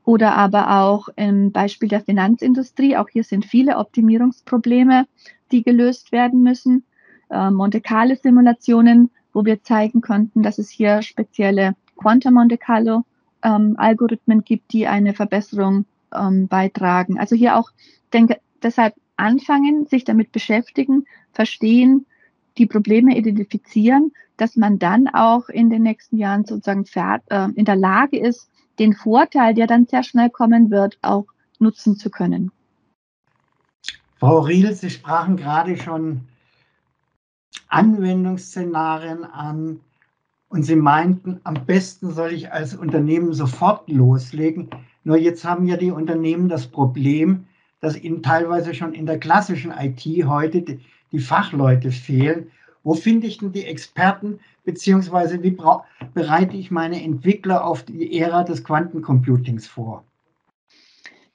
oder 0.05 0.37
aber 0.37 0.81
auch 0.81 1.09
im 1.17 1.51
Beispiel 1.51 1.89
der 1.89 2.01
Finanzindustrie. 2.01 2.97
Auch 2.97 3.09
hier 3.09 3.25
sind 3.25 3.45
viele 3.45 3.79
Optimierungsprobleme, 3.79 5.07
die 5.51 5.65
gelöst 5.65 6.13
werden 6.13 6.43
müssen. 6.43 6.85
Äh, 7.29 7.51
Monte 7.51 7.81
Carlo 7.81 8.15
Simulationen, 8.15 9.11
wo 9.33 9.45
wir 9.45 9.63
zeigen 9.63 10.01
konnten, 10.01 10.43
dass 10.43 10.59
es 10.59 10.71
hier 10.71 11.03
spezielle 11.03 11.75
Quantum 11.97 12.35
Monte 12.35 12.57
Carlo 12.57 13.05
ähm, 13.43 13.75
Algorithmen 13.77 14.45
gibt, 14.45 14.73
die 14.73 14.87
eine 14.87 15.13
Verbesserung 15.13 15.87
ähm, 16.15 16.47
beitragen. 16.47 17.19
Also 17.19 17.35
hier 17.35 17.57
auch, 17.57 17.71
denke, 18.13 18.39
deshalb 18.63 18.95
anfangen, 19.17 19.87
sich 19.87 20.05
damit 20.05 20.33
beschäftigen, 20.33 21.07
verstehen, 21.33 22.07
die 22.59 22.67
Probleme 22.67 23.17
identifizieren, 23.17 24.13
dass 24.37 24.57
man 24.57 24.79
dann 24.79 25.09
auch 25.09 25.49
in 25.49 25.71
den 25.71 25.83
nächsten 25.83 26.17
Jahren 26.19 26.45
sozusagen 26.45 26.85
äh, 27.29 27.49
in 27.55 27.65
der 27.65 27.77
Lage 27.77 28.19
ist, 28.19 28.49
den 28.79 28.95
Vorteil, 28.95 29.55
der 29.55 29.67
dann 29.67 29.87
sehr 29.87 30.03
schnell 30.03 30.31
kommen 30.31 30.71
wird, 30.71 30.99
auch 31.03 31.27
nutzen 31.59 31.97
zu 31.97 32.11
können. 32.11 32.51
Frau 34.19 34.41
Riel, 34.41 34.73
Sie 34.73 34.91
sprachen 34.91 35.37
gerade 35.37 35.77
schon 35.77 36.23
Anwendungsszenarien 37.69 39.25
an 39.25 39.81
und 40.49 40.63
Sie 40.63 40.77
meinten, 40.77 41.41
am 41.45 41.67
besten 41.67 42.11
soll 42.13 42.33
ich 42.33 42.53
als 42.53 42.75
Unternehmen 42.75 43.33
sofort 43.33 43.91
loslegen. 43.91 44.71
Nur 45.05 45.17
jetzt 45.17 45.45
haben 45.45 45.67
ja 45.67 45.77
die 45.77 45.91
Unternehmen 45.91 46.49
das 46.49 46.67
Problem, 46.67 47.47
dass 47.81 47.97
ihnen 47.97 48.23
teilweise 48.23 48.75
schon 48.75 48.95
in 48.95 49.07
der 49.07 49.19
klassischen 49.19 49.73
IT 49.73 50.05
heute 50.27 50.63
die, 50.63 50.81
die 51.13 51.19
Fachleute 51.19 51.91
fehlen 51.91 52.51
Wo 52.83 52.95
finde 52.95 53.27
ich 53.27 53.39
denn 53.39 53.53
die 53.53 53.65
Experten, 53.65 54.39
beziehungsweise 54.65 55.43
wie 55.43 55.57
bereite 56.15 56.57
ich 56.57 56.71
meine 56.71 57.03
Entwickler 57.03 57.65
auf 57.65 57.83
die 57.83 58.19
Ära 58.19 58.45
des 58.45 58.63
Quantencomputings 58.63 59.67
vor? 59.67 60.05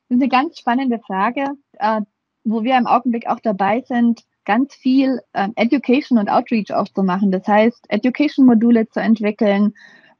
Das 0.07 0.17
ist 0.17 0.21
eine 0.21 0.29
ganz 0.29 0.59
spannende 0.59 0.99
Frage, 0.99 1.45
äh, 1.73 2.01
wo 2.43 2.63
wir 2.63 2.77
im 2.77 2.87
Augenblick 2.87 3.27
auch 3.27 3.39
dabei 3.39 3.81
sind, 3.81 4.23
ganz 4.45 4.73
viel 4.73 5.19
ähm, 5.33 5.53
Education 5.55 6.17
und 6.17 6.29
Outreach 6.29 6.73
auch 6.73 6.87
zu 6.87 7.03
machen. 7.03 7.31
Das 7.31 7.47
heißt, 7.47 7.85
Education-Module 7.89 8.89
zu 8.89 8.99
entwickeln. 8.99 9.73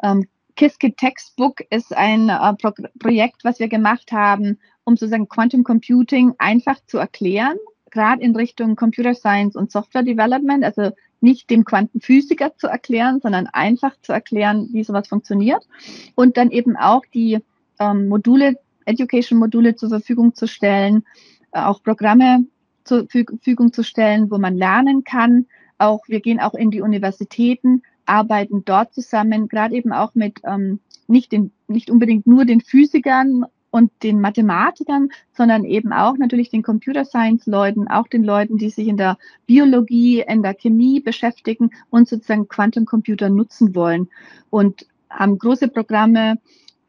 Ähm, 0.03 0.27
Qiskit 0.55 0.97
Textbook 0.97 1.61
ist 1.69 1.95
ein 1.95 2.29
äh, 2.29 2.53
Pro 2.55 2.71
Projekt, 2.99 3.43
was 3.43 3.59
wir 3.59 3.67
gemacht 3.67 4.11
haben, 4.11 4.59
um 4.83 4.95
sozusagen 4.95 5.27
Quantum 5.27 5.63
Computing 5.63 6.33
einfach 6.37 6.79
zu 6.87 6.97
erklären, 6.97 7.57
gerade 7.91 8.21
in 8.21 8.35
Richtung 8.35 8.75
Computer 8.75 9.13
Science 9.13 9.55
und 9.55 9.71
Software 9.71 10.03
Development, 10.03 10.63
also 10.63 10.91
nicht 11.19 11.49
dem 11.49 11.65
Quantenphysiker 11.65 12.55
zu 12.57 12.67
erklären, 12.67 13.19
sondern 13.21 13.47
einfach 13.47 13.95
zu 14.01 14.11
erklären, 14.11 14.69
wie 14.71 14.83
sowas 14.83 15.07
funktioniert 15.07 15.67
und 16.15 16.37
dann 16.37 16.49
eben 16.49 16.75
auch 16.75 17.03
die 17.13 17.39
ähm, 17.79 18.07
Module, 18.07 18.57
Education-Module 18.85 19.75
zur 19.75 19.89
Verfügung 19.89 20.33
zu 20.33 20.47
stellen, 20.47 21.03
äh, 21.51 21.61
auch 21.61 21.83
Programme 21.83 22.45
zur 22.83 23.07
Verfügung 23.07 23.71
zu 23.71 23.83
stellen, 23.83 24.31
wo 24.31 24.37
man 24.39 24.55
lernen 24.55 25.03
kann. 25.03 25.45
Auch 25.77 26.07
wir 26.07 26.21
gehen 26.21 26.39
auch 26.39 26.55
in 26.55 26.71
die 26.71 26.81
Universitäten, 26.81 27.83
arbeiten 28.11 28.65
dort 28.65 28.93
zusammen, 28.93 29.47
gerade 29.47 29.73
eben 29.75 29.93
auch 29.93 30.15
mit 30.15 30.39
ähm, 30.43 30.79
nicht, 31.07 31.31
den, 31.31 31.51
nicht 31.67 31.89
unbedingt 31.89 32.27
nur 32.27 32.43
den 32.43 32.59
Physikern 32.59 33.45
und 33.69 33.89
den 34.03 34.19
Mathematikern, 34.19 35.09
sondern 35.31 35.63
eben 35.63 35.93
auch 35.93 36.17
natürlich 36.17 36.49
den 36.49 36.61
Computer 36.61 37.05
Science 37.05 37.47
Leuten, 37.47 37.87
auch 37.87 38.07
den 38.07 38.23
Leuten, 38.23 38.57
die 38.57 38.69
sich 38.69 38.89
in 38.89 38.97
der 38.97 39.17
Biologie, 39.45 40.25
in 40.27 40.43
der 40.43 40.53
Chemie 40.53 40.99
beschäftigen 40.99 41.71
und 41.89 42.09
sozusagen 42.09 42.49
Quantencomputer 42.49 43.29
nutzen 43.29 43.73
wollen 43.73 44.09
und 44.49 44.85
haben 45.09 45.37
große 45.37 45.69
Programme. 45.69 46.37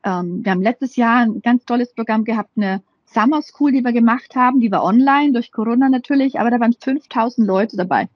Ähm, 0.03 0.45
wir 0.45 0.51
haben 0.51 0.63
letztes 0.63 0.97
Jahr 0.97 1.21
ein 1.21 1.41
ganz 1.41 1.65
tolles 1.65 1.95
Programm 1.95 2.25
gehabt, 2.25 2.51
eine 2.57 2.83
Summer 3.13 3.43
School, 3.43 3.73
die 3.73 3.85
wir 3.85 3.93
gemacht 3.93 4.35
haben, 4.35 4.61
die 4.61 4.71
war 4.71 4.85
online 4.85 5.33
durch 5.33 5.53
Corona 5.53 5.89
natürlich, 5.89 6.39
aber 6.39 6.51
da 6.51 6.61
waren 6.61 6.75
5000 6.79 7.47
Leute 7.47 7.77
dabei, 7.77 8.09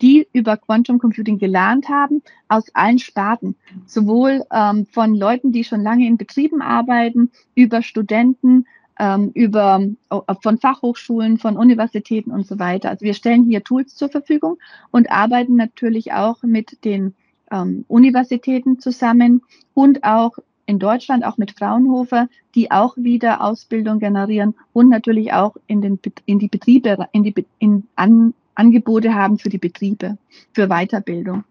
die 0.00 0.26
über 0.32 0.56
Quantum 0.56 0.98
Computing 0.98 1.38
gelernt 1.38 1.88
haben 1.88 2.22
aus 2.48 2.64
allen 2.74 2.98
Sparten, 2.98 3.56
sowohl 3.86 4.44
ähm, 4.52 4.86
von 4.86 5.14
Leuten, 5.14 5.52
die 5.52 5.64
schon 5.64 5.82
lange 5.82 6.06
in 6.06 6.16
Betrieben 6.16 6.62
arbeiten, 6.62 7.30
über 7.54 7.82
Studenten, 7.82 8.66
ähm, 8.98 9.30
über 9.34 9.80
äh, 10.10 10.34
von 10.42 10.58
Fachhochschulen, 10.58 11.38
von 11.38 11.56
Universitäten 11.56 12.30
und 12.30 12.46
so 12.46 12.58
weiter. 12.58 12.90
Also 12.90 13.04
wir 13.04 13.14
stellen 13.14 13.44
hier 13.44 13.64
Tools 13.64 13.94
zur 13.94 14.10
Verfügung 14.10 14.58
und 14.90 15.10
arbeiten 15.10 15.56
natürlich 15.56 16.12
auch 16.12 16.42
mit 16.42 16.84
den 16.84 17.14
ähm, 17.50 17.84
Universitäten 17.88 18.80
zusammen 18.80 19.42
und 19.74 20.04
auch 20.04 20.38
in 20.72 20.78
Deutschland 20.78 21.22
auch 21.22 21.36
mit 21.36 21.50
Fraunhofer, 21.50 22.28
die 22.54 22.70
auch 22.70 22.96
wieder 22.96 23.42
Ausbildung 23.42 23.98
generieren 23.98 24.54
und 24.72 24.88
natürlich 24.88 25.34
auch 25.34 25.54
in, 25.66 25.82
den, 25.82 25.98
in 26.24 26.38
die 26.38 26.48
Betriebe, 26.48 26.96
in 27.12 27.24
die 27.24 27.34
in 27.58 27.86
An, 27.94 28.32
Angebote 28.54 29.14
haben 29.14 29.38
für 29.38 29.50
die 29.50 29.58
Betriebe, 29.58 30.16
für 30.54 30.68
Weiterbildung. 30.68 31.44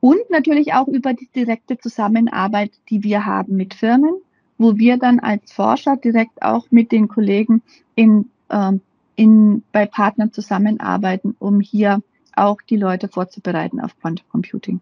Und 0.00 0.20
natürlich 0.28 0.74
auch 0.74 0.86
über 0.86 1.14
die 1.14 1.30
direkte 1.34 1.78
Zusammenarbeit, 1.78 2.72
die 2.90 3.02
wir 3.02 3.24
haben 3.24 3.56
mit 3.56 3.72
Firmen, 3.72 4.16
wo 4.58 4.76
wir 4.76 4.98
dann 4.98 5.18
als 5.18 5.50
Forscher 5.50 5.96
direkt 5.96 6.42
auch 6.42 6.66
mit 6.70 6.92
den 6.92 7.08
Kollegen 7.08 7.62
in, 7.94 8.28
äh, 8.50 8.72
in, 9.14 9.62
bei 9.72 9.86
Partnern 9.86 10.30
zusammenarbeiten, 10.30 11.34
um 11.38 11.60
hier 11.60 12.02
auch 12.34 12.60
die 12.60 12.76
Leute 12.76 13.08
vorzubereiten 13.08 13.80
auf 13.80 13.98
Quantum 13.98 14.26
Computing. 14.30 14.80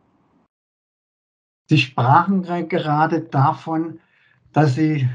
Sie 1.66 1.78
sprachen 1.78 2.42
gerade 2.42 3.21
davon, 3.21 4.00
dass 4.52 4.75
Sie 4.75 5.09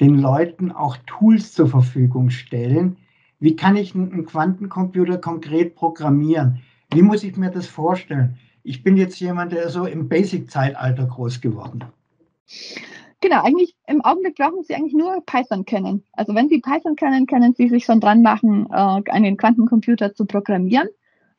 den 0.00 0.18
Leuten 0.18 0.72
auch 0.72 0.96
Tools 1.06 1.52
zur 1.52 1.68
Verfügung 1.68 2.30
stellen. 2.30 2.96
Wie 3.38 3.56
kann 3.56 3.76
ich 3.76 3.94
einen 3.94 4.26
Quantencomputer 4.26 5.18
konkret 5.18 5.74
programmieren? 5.76 6.60
Wie 6.92 7.02
muss 7.02 7.22
ich 7.22 7.36
mir 7.36 7.50
das 7.50 7.66
vorstellen? 7.66 8.38
Ich 8.62 8.82
bin 8.82 8.96
jetzt 8.96 9.20
jemand, 9.20 9.52
der 9.52 9.68
so 9.68 9.84
im 9.86 10.08
Basic-Zeitalter 10.08 11.06
groß 11.06 11.40
geworden. 11.40 11.84
Genau, 13.20 13.42
eigentlich 13.42 13.74
im 13.86 14.04
Augenblick 14.04 14.36
brauchen 14.36 14.62
Sie 14.64 14.74
eigentlich 14.74 14.94
nur 14.94 15.22
Python 15.24 15.64
kennen. 15.64 16.04
Also 16.12 16.34
wenn 16.34 16.48
Sie 16.48 16.60
Python 16.60 16.96
kennen, 16.96 17.26
können 17.26 17.54
Sie 17.54 17.68
sich 17.68 17.84
schon 17.84 18.00
dran 18.00 18.22
machen, 18.22 18.66
äh, 18.70 19.10
einen 19.10 19.36
Quantencomputer 19.36 20.14
zu 20.14 20.26
programmieren. 20.26 20.88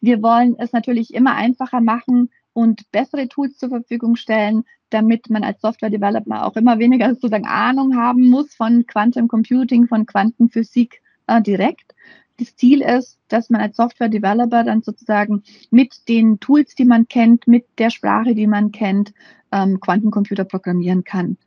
Wir 0.02 0.22
wollen 0.22 0.56
es 0.58 0.72
natürlich 0.72 1.14
immer 1.14 1.36
einfacher 1.36 1.82
machen, 1.82 2.30
und 2.56 2.90
bessere 2.92 3.28
Tools 3.28 3.58
zur 3.58 3.68
Verfügung 3.68 4.16
stellen, 4.16 4.64
damit 4.90 5.30
man 5.30 5.44
als 5.44 5.60
Software-Developer 5.60 6.46
auch 6.46 6.56
immer 6.56 6.80
weniger 6.80 7.10
sozusagen 7.14 7.46
Ahnung 7.46 7.98
haben 7.98 8.30
muss 8.30 8.56
von 8.56 8.88
Quantum 8.88 9.28
Computing, 9.28 9.88
von 9.88 10.06
Quantenphysik 10.06 11.02
äh, 11.28 11.42
direkt. 11.42 11.94
Das 12.40 12.56
Ziel 12.56 12.82
ist, 12.82 13.20
dass 13.28 13.50
man 13.50 13.60
als 13.60 13.76
Software-Developer 13.76 14.64
dann 14.64 14.84
sozusagen 14.84 15.44
mit 15.70 16.08
den 16.08 16.40
Tools, 16.40 16.76
die 16.76 16.86
man 16.86 17.10
kennt, 17.10 17.46
mit 17.46 17.66
der 17.78 17.90
Sprache, 17.90 18.36
die 18.36 18.48
man 18.48 18.72
kennt, 18.72 19.14
ähm, 19.52 19.82
Quantencomputer 19.82 20.46
programmieren 20.46 21.04
kann. 21.04 21.38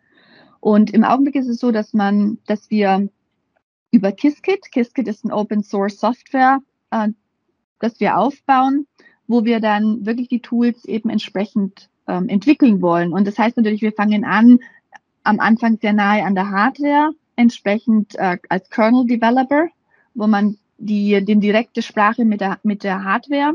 Und 0.61 0.91
im 0.91 1.05
Augenblick 1.05 1.37
ist 1.37 1.49
es 1.49 1.59
so, 1.59 1.73
dass 1.73 1.95
man, 1.95 2.37
dass 2.47 2.71
wir 2.71 3.09
über 3.91 4.13
Qiskit, 4.13 4.71
Qiskit 4.73 5.09
ist 5.09 5.25
ein 5.25 5.33
Open 5.33 5.63
Source 5.63 5.99
Software, 5.99 6.59
äh, 6.91 7.09
das 7.81 7.99
wir 7.99 8.19
aufbauen, 8.19 8.87
wo 9.29 9.45
wir 9.45 9.61
dann 9.61 10.05
wirklich 10.05 10.29
die 10.29 10.41
Tools 10.41 10.85
eben 10.87 11.11
entsprechend 11.11 11.89
ähm, 12.09 12.29
entwickeln 12.29 12.81
wollen. 12.83 13.13
Und 13.13 13.27
das 13.29 13.39
heißt 13.39 13.57
natürlich, 13.57 13.83
wir 13.83 13.93
fangen 13.93 14.25
an, 14.25 14.59
am 15.23 15.39
Anfang 15.39 15.79
sehr 15.81 15.93
nahe 15.93 16.25
an 16.25 16.35
der 16.35 16.51
Hardware, 16.51 17.13
entsprechend 17.37 18.17
äh, 18.17 18.39
als 18.49 18.69
Kernel 18.71 19.07
Developer, 19.07 19.69
wo 20.15 20.27
man 20.27 20.57
die, 20.79 21.25
die 21.25 21.39
direkte 21.39 21.83
Sprache 21.83 22.25
mit 22.25 22.41
der, 22.41 22.59
mit 22.63 22.83
der 22.83 23.05
Hardware. 23.05 23.55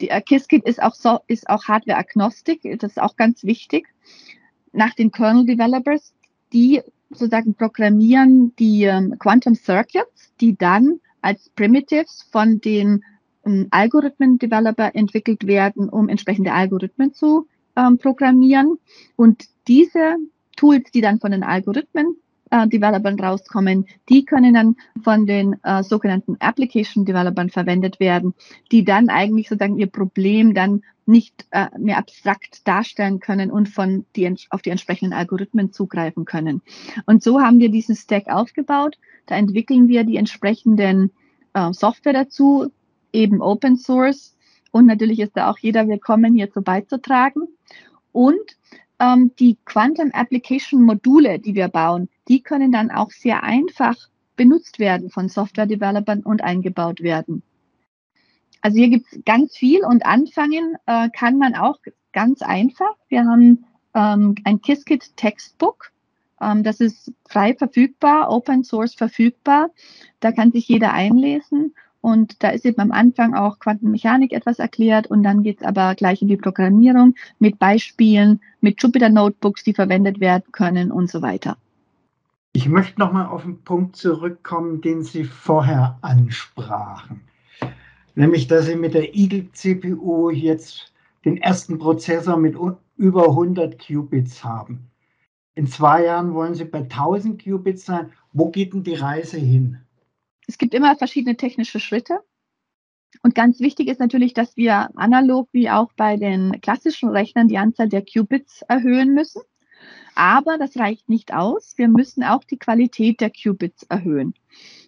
Die, 0.00 0.10
äh, 0.10 0.20
Qiskit 0.20 0.64
ist 0.64 0.82
auch, 0.82 0.94
so, 0.94 1.20
auch 1.46 1.64
Hardware-agnostik, 1.64 2.62
das 2.80 2.92
ist 2.92 3.00
auch 3.00 3.16
ganz 3.16 3.44
wichtig. 3.44 3.86
Nach 4.72 4.94
den 4.94 5.12
Kernel 5.12 5.46
Developers, 5.46 6.12
die 6.52 6.82
sozusagen 7.10 7.54
programmieren 7.54 8.54
die 8.58 8.84
ähm, 8.84 9.18
Quantum 9.18 9.54
Circuits, 9.54 10.34
die 10.40 10.56
dann 10.56 11.00
als 11.22 11.50
Primitives 11.50 12.26
von 12.30 12.60
den 12.60 13.04
Algorithmen-Developer 13.70 14.94
entwickelt 14.94 15.46
werden, 15.46 15.88
um 15.88 16.08
entsprechende 16.08 16.52
Algorithmen 16.52 17.14
zu 17.14 17.46
ähm, 17.76 17.98
programmieren. 17.98 18.78
Und 19.16 19.44
diese 19.66 20.16
Tools, 20.56 20.90
die 20.92 21.00
dann 21.00 21.20
von 21.20 21.30
den 21.30 21.42
Algorithmen 21.42 22.16
äh, 22.50 22.66
Developern 22.66 23.18
rauskommen, 23.20 23.86
die 24.08 24.24
können 24.24 24.54
dann 24.54 24.76
von 25.02 25.26
den 25.26 25.56
äh, 25.62 25.82
sogenannten 25.82 26.36
Application 26.40 27.04
Developern 27.04 27.50
verwendet 27.50 28.00
werden, 28.00 28.34
die 28.72 28.84
dann 28.84 29.08
eigentlich 29.08 29.48
sozusagen 29.48 29.78
ihr 29.78 29.86
Problem 29.86 30.54
dann 30.54 30.82
nicht 31.06 31.46
äh, 31.52 31.66
mehr 31.78 31.98
abstrakt 31.98 32.66
darstellen 32.68 33.18
können 33.18 33.50
und 33.50 33.68
von 33.68 34.04
die, 34.14 34.34
auf 34.50 34.60
die 34.60 34.70
entsprechenden 34.70 35.14
Algorithmen 35.14 35.72
zugreifen 35.72 36.26
können. 36.26 36.60
Und 37.06 37.22
so 37.22 37.40
haben 37.40 37.58
wir 37.58 37.70
diesen 37.70 37.96
Stack 37.96 38.28
aufgebaut. 38.28 38.98
Da 39.26 39.36
entwickeln 39.36 39.88
wir 39.88 40.04
die 40.04 40.16
entsprechenden 40.16 41.10
äh, 41.54 41.72
Software 41.72 42.12
dazu, 42.12 42.70
eben 43.12 43.40
Open 43.42 43.76
Source. 43.76 44.36
Und 44.70 44.86
natürlich 44.86 45.20
ist 45.20 45.36
da 45.36 45.50
auch 45.50 45.58
jeder 45.58 45.88
willkommen, 45.88 46.34
hierzu 46.34 46.62
beizutragen. 46.62 47.48
Und 48.12 48.56
ähm, 48.98 49.32
die 49.38 49.56
Quantum 49.64 50.10
Application 50.12 50.82
Module, 50.82 51.38
die 51.38 51.54
wir 51.54 51.68
bauen, 51.68 52.08
die 52.28 52.42
können 52.42 52.72
dann 52.72 52.90
auch 52.90 53.10
sehr 53.10 53.42
einfach 53.42 53.96
benutzt 54.36 54.78
werden 54.78 55.10
von 55.10 55.28
Software-Developern 55.28 56.20
und 56.20 56.42
eingebaut 56.42 57.00
werden. 57.00 57.42
Also 58.60 58.78
hier 58.78 58.88
gibt 58.88 59.06
es 59.12 59.20
ganz 59.24 59.56
viel 59.56 59.84
und 59.84 60.04
anfangen 60.04 60.76
äh, 60.86 61.08
kann 61.10 61.38
man 61.38 61.54
auch 61.54 61.78
ganz 62.12 62.42
einfach. 62.42 62.94
Wir 63.08 63.24
haben 63.24 63.64
ähm, 63.94 64.34
ein 64.44 64.60
Qiskit 64.60 65.16
Textbook. 65.16 65.92
Ähm, 66.40 66.62
das 66.62 66.80
ist 66.80 67.12
frei 67.28 67.54
verfügbar, 67.54 68.30
Open 68.30 68.64
Source 68.64 68.94
verfügbar. 68.94 69.70
Da 70.20 70.32
kann 70.32 70.50
sich 70.50 70.66
jeder 70.68 70.92
einlesen 70.92 71.74
und 72.00 72.42
da 72.42 72.50
ist 72.50 72.64
eben 72.64 72.80
am 72.80 72.92
Anfang 72.92 73.34
auch 73.34 73.58
Quantenmechanik 73.58 74.32
etwas 74.32 74.58
erklärt 74.58 75.08
und 75.08 75.22
dann 75.22 75.42
geht 75.42 75.60
es 75.60 75.66
aber 75.66 75.94
gleich 75.94 76.22
in 76.22 76.28
die 76.28 76.36
Programmierung 76.36 77.14
mit 77.38 77.58
Beispielen, 77.58 78.40
mit 78.60 78.82
Jupyter 78.82 79.08
Notebooks, 79.08 79.64
die 79.64 79.74
verwendet 79.74 80.20
werden 80.20 80.44
können 80.52 80.92
und 80.92 81.10
so 81.10 81.22
weiter. 81.22 81.56
Ich 82.52 82.68
möchte 82.68 82.98
nochmal 82.98 83.26
auf 83.26 83.42
den 83.42 83.62
Punkt 83.62 83.96
zurückkommen, 83.96 84.80
den 84.80 85.02
Sie 85.02 85.24
vorher 85.24 85.98
ansprachen. 86.00 87.20
Nämlich, 88.14 88.48
dass 88.48 88.66
Sie 88.66 88.76
mit 88.76 88.94
der 88.94 89.14
Eagle 89.14 89.50
CPU 89.52 90.30
jetzt 90.30 90.92
den 91.24 91.36
ersten 91.36 91.78
Prozessor 91.78 92.36
mit 92.36 92.56
über 92.96 93.28
100 93.28 93.78
Qubits 93.78 94.42
haben. 94.42 94.90
In 95.54 95.66
zwei 95.66 96.04
Jahren 96.04 96.34
wollen 96.34 96.54
Sie 96.54 96.64
bei 96.64 96.78
1000 96.80 97.42
Qubits 97.42 97.84
sein. 97.84 98.12
Wo 98.32 98.50
geht 98.50 98.72
denn 98.72 98.82
die 98.82 98.94
Reise 98.94 99.38
hin? 99.38 99.78
Es 100.48 100.56
gibt 100.56 100.74
immer 100.74 100.96
verschiedene 100.96 101.36
technische 101.36 101.78
Schritte. 101.78 102.20
Und 103.22 103.34
ganz 103.34 103.60
wichtig 103.60 103.88
ist 103.88 104.00
natürlich, 104.00 104.32
dass 104.32 104.56
wir 104.56 104.90
analog 104.96 105.48
wie 105.52 105.70
auch 105.70 105.92
bei 105.92 106.16
den 106.16 106.60
klassischen 106.60 107.10
Rechnern 107.10 107.48
die 107.48 107.58
Anzahl 107.58 107.88
der 107.88 108.02
Qubits 108.02 108.62
erhöhen 108.62 109.14
müssen. 109.14 109.42
Aber 110.14 110.58
das 110.58 110.76
reicht 110.76 111.08
nicht 111.08 111.32
aus. 111.32 111.74
Wir 111.76 111.88
müssen 111.88 112.24
auch 112.24 112.44
die 112.44 112.58
Qualität 112.58 113.20
der 113.20 113.30
Qubits 113.30 113.84
erhöhen. 113.84 114.34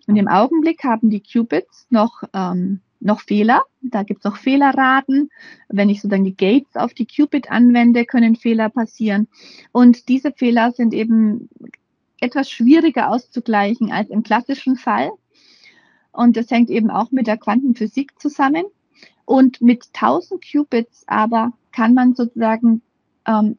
Und 0.07 0.17
im 0.17 0.29
Augenblick 0.29 0.83
haben 0.83 1.11
die 1.11 1.23
Qubits 1.23 1.87
noch, 1.91 2.23
ähm, 2.33 2.81
noch 2.99 3.21
Fehler. 3.21 3.63
Da 3.83 4.03
gibt 4.03 4.21
es 4.21 4.25
noch 4.25 4.39
Fehlerraten. 4.39 5.31
Wenn 5.69 5.91
ich 5.91 6.01
sozusagen 6.01 6.25
die 6.25 6.37
Gates 6.37 6.75
auf 6.75 6.95
die 6.95 7.07
Qubit 7.07 7.51
anwende, 7.51 8.07
können 8.07 8.35
Fehler 8.35 8.71
passieren. 8.71 9.29
Und 9.73 10.09
diese 10.09 10.33
Fehler 10.33 10.73
sind 10.73 10.95
eben 10.95 11.51
etwas 12.19 12.51
schwieriger 12.51 13.11
auszugleichen 13.11 13.93
als 13.93 14.11
im 14.11 14.23
klassischen 14.23 14.77
Fall. 14.77 15.11
Und 16.13 16.37
das 16.37 16.51
hängt 16.51 16.71
eben 16.71 16.91
auch 16.91 17.11
mit 17.11 17.27
der 17.27 17.37
Quantenphysik 17.37 18.19
zusammen. 18.19 18.65
Und 19.25 19.61
mit 19.61 19.87
1000 19.93 20.45
Qubits 20.45 21.05
aber 21.07 21.53
kann 21.73 21.95
man 21.95 22.15
sozusagen 22.15 22.83
ähm, 23.27 23.59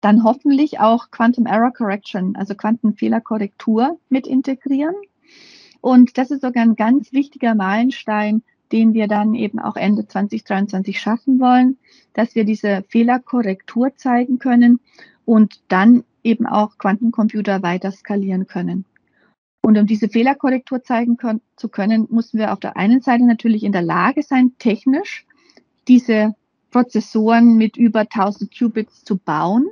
dann 0.00 0.24
hoffentlich 0.24 0.80
auch 0.80 1.10
Quantum 1.10 1.46
Error 1.46 1.72
Correction, 1.72 2.36
also 2.36 2.54
Quantenfehlerkorrektur 2.54 3.98
mit 4.08 4.26
integrieren. 4.26 4.94
Und 5.80 6.18
das 6.18 6.30
ist 6.30 6.42
sogar 6.42 6.62
ein 6.62 6.76
ganz 6.76 7.12
wichtiger 7.12 7.54
Meilenstein, 7.54 8.42
den 8.72 8.94
wir 8.94 9.08
dann 9.08 9.34
eben 9.34 9.58
auch 9.58 9.76
Ende 9.76 10.06
2023 10.06 11.00
schaffen 11.00 11.40
wollen, 11.40 11.78
dass 12.12 12.34
wir 12.34 12.44
diese 12.44 12.84
Fehlerkorrektur 12.88 13.96
zeigen 13.96 14.38
können 14.38 14.80
und 15.24 15.60
dann 15.68 16.04
eben 16.22 16.46
auch 16.46 16.78
Quantencomputer 16.78 17.62
weiter 17.62 17.92
skalieren 17.92 18.46
können. 18.46 18.84
Und 19.68 19.76
um 19.76 19.84
diese 19.84 20.08
Fehlerkorrektur 20.08 20.82
zeigen 20.82 21.18
zu 21.56 21.68
können, 21.68 22.08
müssen 22.10 22.38
wir 22.38 22.54
auf 22.54 22.58
der 22.58 22.78
einen 22.78 23.02
Seite 23.02 23.26
natürlich 23.26 23.64
in 23.64 23.72
der 23.72 23.82
Lage 23.82 24.22
sein, 24.22 24.52
technisch 24.58 25.26
diese 25.88 26.34
Prozessoren 26.70 27.58
mit 27.58 27.76
über 27.76 28.06
1000 28.10 28.50
Qubits 28.58 29.04
zu 29.04 29.18
bauen. 29.18 29.68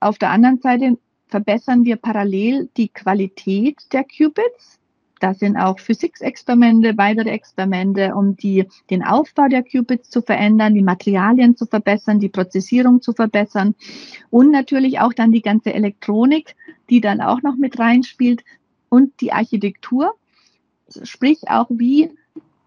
Auf 0.00 0.16
der 0.16 0.30
anderen 0.30 0.62
Seite 0.62 0.96
verbessern 1.26 1.84
wir 1.84 1.96
parallel 1.96 2.70
die 2.78 2.88
Qualität 2.88 3.82
der 3.92 4.04
Qubits. 4.04 4.78
Da 5.20 5.34
sind 5.34 5.58
auch 5.58 5.78
Physiksexperimente, 5.78 6.96
weitere 6.96 7.28
Experimente, 7.28 8.14
um 8.14 8.38
die, 8.38 8.66
den 8.88 9.04
Aufbau 9.04 9.48
der 9.48 9.62
Qubits 9.62 10.08
zu 10.08 10.22
verändern, 10.22 10.72
die 10.72 10.82
Materialien 10.82 11.54
zu 11.54 11.66
verbessern, 11.66 12.18
die 12.18 12.30
Prozessierung 12.30 13.02
zu 13.02 13.12
verbessern 13.12 13.74
und 14.30 14.50
natürlich 14.50 15.00
auch 15.00 15.12
dann 15.12 15.32
die 15.32 15.42
ganze 15.42 15.74
Elektronik, 15.74 16.56
die 16.88 17.02
dann 17.02 17.20
auch 17.20 17.42
noch 17.42 17.56
mit 17.56 17.78
reinspielt, 17.78 18.42
und 18.94 19.20
die 19.20 19.32
Architektur, 19.32 20.14
sprich 21.02 21.48
auch 21.48 21.66
wie 21.68 22.12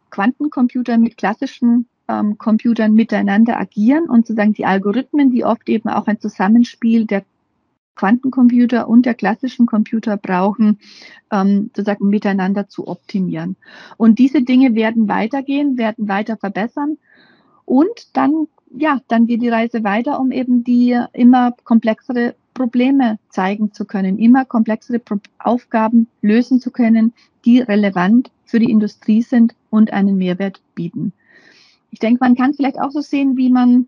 Quantencomputer 0.10 0.98
mit 0.98 1.16
klassischen 1.16 1.88
ähm, 2.10 2.38
Computern 2.38 2.94
miteinander 2.94 3.58
agieren 3.58 4.10
und 4.10 4.28
sozusagen 4.28 4.52
die 4.52 4.66
Algorithmen, 4.66 5.32
die 5.32 5.46
oft 5.46 5.70
eben 5.70 5.88
auch 5.88 6.06
ein 6.08 6.20
Zusammenspiel 6.20 7.06
der 7.06 7.24
Quantencomputer 7.96 8.90
und 8.90 9.06
der 9.06 9.14
klassischen 9.14 9.68
Computer 9.68 10.18
brauchen, 10.18 10.80
ähm, 11.32 11.72
sozusagen 11.74 12.10
miteinander 12.10 12.68
zu 12.68 12.90
optimieren. 12.90 13.56
Und 13.96 14.20
diese 14.20 14.42
Dinge 14.42 14.76
werden 14.76 15.08
weitergehen, 15.08 15.78
werden 15.78 16.10
weiter 16.10 16.36
verbessern. 16.36 16.98
Und 17.64 18.18
dann, 18.18 18.48
ja, 18.76 19.00
dann 19.08 19.28
geht 19.28 19.42
die 19.42 19.50
Reise 19.50 19.86
weiter, 19.86 20.20
um 20.20 20.34
eben 20.34 20.66
die 20.66 21.00
immer 21.14 21.54
komplexere 21.64 22.36
Probleme 22.58 23.20
zeigen 23.30 23.72
zu 23.72 23.86
können, 23.86 24.18
immer 24.18 24.44
komplexere 24.44 24.98
Pro 24.98 25.18
Aufgaben 25.38 26.08
lösen 26.22 26.60
zu 26.60 26.72
können, 26.72 27.14
die 27.46 27.60
relevant 27.60 28.32
für 28.46 28.60
die 28.60 28.72
Industrie 28.72 29.22
sind 29.22 29.56
und 29.70 29.94
einen 29.94 30.18
Mehrwert 30.18 30.60
bieten. 30.74 31.14
Ich 31.92 32.00
denke, 32.00 32.18
man 32.20 32.36
kann 32.36 32.56
vielleicht 32.56 32.80
auch 32.80 32.90
so 32.90 33.02
sehen, 33.02 33.38
wie 33.38 33.52
man 33.52 33.88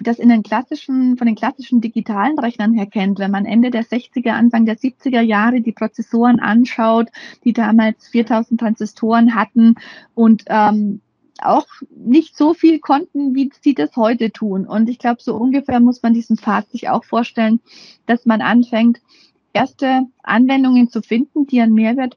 das 0.00 0.18
in 0.18 0.28
den 0.28 0.42
klassischen, 0.42 1.16
von 1.16 1.26
den 1.26 1.36
klassischen 1.36 1.80
digitalen 1.80 2.38
Rechnern 2.38 2.74
her 2.74 2.86
kennt, 2.86 3.18
wenn 3.20 3.30
man 3.30 3.46
Ende 3.46 3.70
der 3.70 3.84
60er, 3.84 4.30
Anfang 4.30 4.66
der 4.66 4.76
70er 4.76 5.20
Jahre 5.20 5.60
die 5.60 5.72
Prozessoren 5.72 6.40
anschaut, 6.40 7.08
die 7.44 7.52
damals 7.52 8.08
4000 8.08 8.60
Transistoren 8.60 9.34
hatten 9.34 9.76
und 10.14 10.44
ähm, 10.48 11.00
auch 11.42 11.66
nicht 11.90 12.36
so 12.36 12.54
viel 12.54 12.78
konnten, 12.78 13.34
wie 13.34 13.50
sie 13.60 13.74
das 13.74 13.96
heute 13.96 14.30
tun. 14.30 14.66
Und 14.66 14.88
ich 14.88 14.98
glaube, 14.98 15.20
so 15.20 15.36
ungefähr 15.36 15.80
muss 15.80 16.02
man 16.02 16.14
diesen 16.14 16.36
Pfad 16.36 16.70
sich 16.70 16.88
auch 16.88 17.04
vorstellen, 17.04 17.60
dass 18.06 18.26
man 18.26 18.40
anfängt, 18.40 19.00
erste 19.52 20.02
Anwendungen 20.22 20.90
zu 20.90 21.02
finden, 21.02 21.46
die 21.46 21.60
einen 21.60 21.74
Mehrwert 21.74 22.16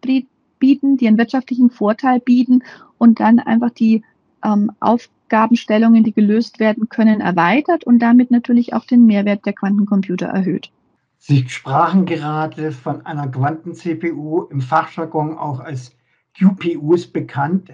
bieten, 0.59 0.97
die 0.97 1.07
einen 1.07 1.17
wirtschaftlichen 1.17 1.69
Vorteil 1.69 2.19
bieten 2.19 2.63
und 2.97 3.19
dann 3.19 3.39
einfach 3.39 3.71
die 3.71 4.03
ähm, 4.43 4.71
Aufgabenstellungen, 4.79 6.03
die 6.03 6.13
gelöst 6.13 6.59
werden 6.59 6.89
können, 6.89 7.21
erweitert 7.21 7.83
und 7.83 7.99
damit 7.99 8.31
natürlich 8.31 8.73
auch 8.73 8.85
den 8.85 9.05
Mehrwert 9.05 9.45
der 9.45 9.53
Quantencomputer 9.53 10.27
erhöht. 10.27 10.71
Sie 11.17 11.47
sprachen 11.47 12.05
gerade 12.05 12.71
von 12.71 13.05
einer 13.05 13.27
Quanten-CPU, 13.27 14.43
im 14.49 14.61
Fachjargon 14.61 15.37
auch 15.37 15.59
als 15.59 15.95
QPUs 16.37 17.07
bekannt 17.07 17.71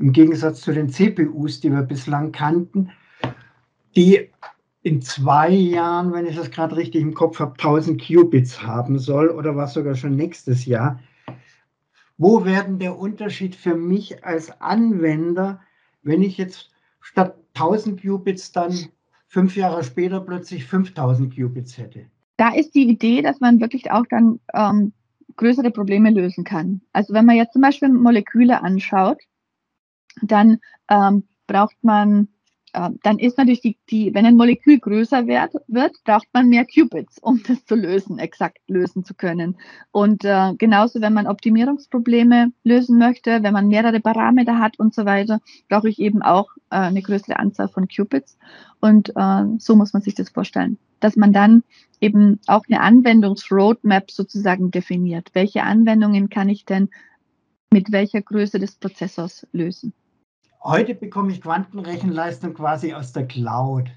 im 0.00 0.12
Gegensatz 0.12 0.62
zu 0.62 0.72
den 0.72 0.88
CPUs, 0.88 1.60
die 1.60 1.70
wir 1.70 1.82
bislang 1.82 2.32
kannten, 2.32 2.90
die 3.94 4.30
in 4.82 5.02
zwei 5.02 5.50
Jahren, 5.50 6.12
wenn 6.12 6.26
ich 6.26 6.36
das 6.36 6.50
gerade 6.50 6.76
richtig 6.76 7.02
im 7.02 7.12
Kopf 7.12 7.38
habe, 7.38 7.52
1000 7.52 8.00
Qubits 8.00 8.62
haben 8.62 8.98
soll 8.98 9.28
oder 9.28 9.54
was 9.56 9.74
sogar 9.74 9.94
schon 9.94 10.16
nächstes 10.16 10.64
Jahr. 10.64 11.00
Wo 12.16 12.44
werden 12.44 12.78
der 12.78 12.98
Unterschied 12.98 13.54
für 13.54 13.76
mich 13.76 14.24
als 14.24 14.60
Anwender, 14.60 15.60
wenn 16.02 16.22
ich 16.22 16.38
jetzt 16.38 16.70
statt 17.00 17.36
1000 17.54 18.00
Qubits 18.00 18.52
dann 18.52 18.72
fünf 19.26 19.54
Jahre 19.54 19.84
später 19.84 20.20
plötzlich 20.20 20.64
5000 20.64 21.34
Qubits 21.34 21.76
hätte? 21.76 22.06
Da 22.38 22.54
ist 22.54 22.74
die 22.74 22.88
Idee, 22.88 23.20
dass 23.20 23.40
man 23.40 23.60
wirklich 23.60 23.90
auch 23.90 24.04
dann 24.08 24.40
ähm, 24.54 24.92
größere 25.36 25.70
Probleme 25.70 26.10
lösen 26.10 26.44
kann. 26.44 26.80
Also 26.94 27.12
wenn 27.12 27.26
man 27.26 27.36
jetzt 27.36 27.52
zum 27.52 27.62
Beispiel 27.62 27.90
Moleküle 27.90 28.62
anschaut, 28.62 29.18
dann 30.22 30.58
ähm, 30.88 31.24
braucht 31.46 31.76
man, 31.82 32.28
äh, 32.72 32.90
dann 33.02 33.18
ist 33.18 33.38
natürlich 33.38 33.60
die, 33.60 33.76
die, 33.90 34.14
wenn 34.14 34.26
ein 34.26 34.36
Molekül 34.36 34.78
größer 34.78 35.26
wird, 35.26 35.54
wird, 35.66 35.96
braucht 36.04 36.28
man 36.32 36.48
mehr 36.48 36.64
Qubits, 36.64 37.18
um 37.18 37.42
das 37.46 37.64
zu 37.64 37.74
lösen, 37.74 38.18
exakt 38.18 38.58
lösen 38.68 39.04
zu 39.04 39.14
können. 39.14 39.56
Und 39.90 40.24
äh, 40.24 40.54
genauso, 40.56 41.00
wenn 41.00 41.12
man 41.12 41.26
Optimierungsprobleme 41.26 42.52
lösen 42.64 42.98
möchte, 42.98 43.42
wenn 43.42 43.52
man 43.52 43.68
mehrere 43.68 44.00
Parameter 44.00 44.58
hat 44.58 44.78
und 44.78 44.94
so 44.94 45.04
weiter, 45.04 45.40
brauche 45.68 45.88
ich 45.88 45.98
eben 45.98 46.22
auch 46.22 46.50
äh, 46.70 46.76
eine 46.76 47.02
größere 47.02 47.38
Anzahl 47.38 47.68
von 47.68 47.88
Qubits. 47.88 48.38
Und 48.80 49.10
äh, 49.16 49.44
so 49.58 49.76
muss 49.76 49.92
man 49.92 50.02
sich 50.02 50.14
das 50.14 50.30
vorstellen, 50.30 50.78
dass 51.00 51.16
man 51.16 51.32
dann 51.32 51.64
eben 52.00 52.40
auch 52.46 52.62
eine 52.68 52.80
Anwendungsroadmap 52.80 54.10
sozusagen 54.10 54.70
definiert. 54.70 55.30
Welche 55.34 55.64
Anwendungen 55.64 56.30
kann 56.30 56.48
ich 56.48 56.64
denn 56.64 56.88
mit 57.72 57.92
welcher 57.92 58.22
Größe 58.22 58.58
des 58.58 58.76
Prozessors 58.76 59.46
lösen? 59.52 59.92
Heute 60.62 60.94
bekomme 60.94 61.32
ich 61.32 61.40
Quantenrechenleistung 61.40 62.52
quasi 62.52 62.92
aus 62.92 63.14
der 63.14 63.26
Cloud. 63.26 63.88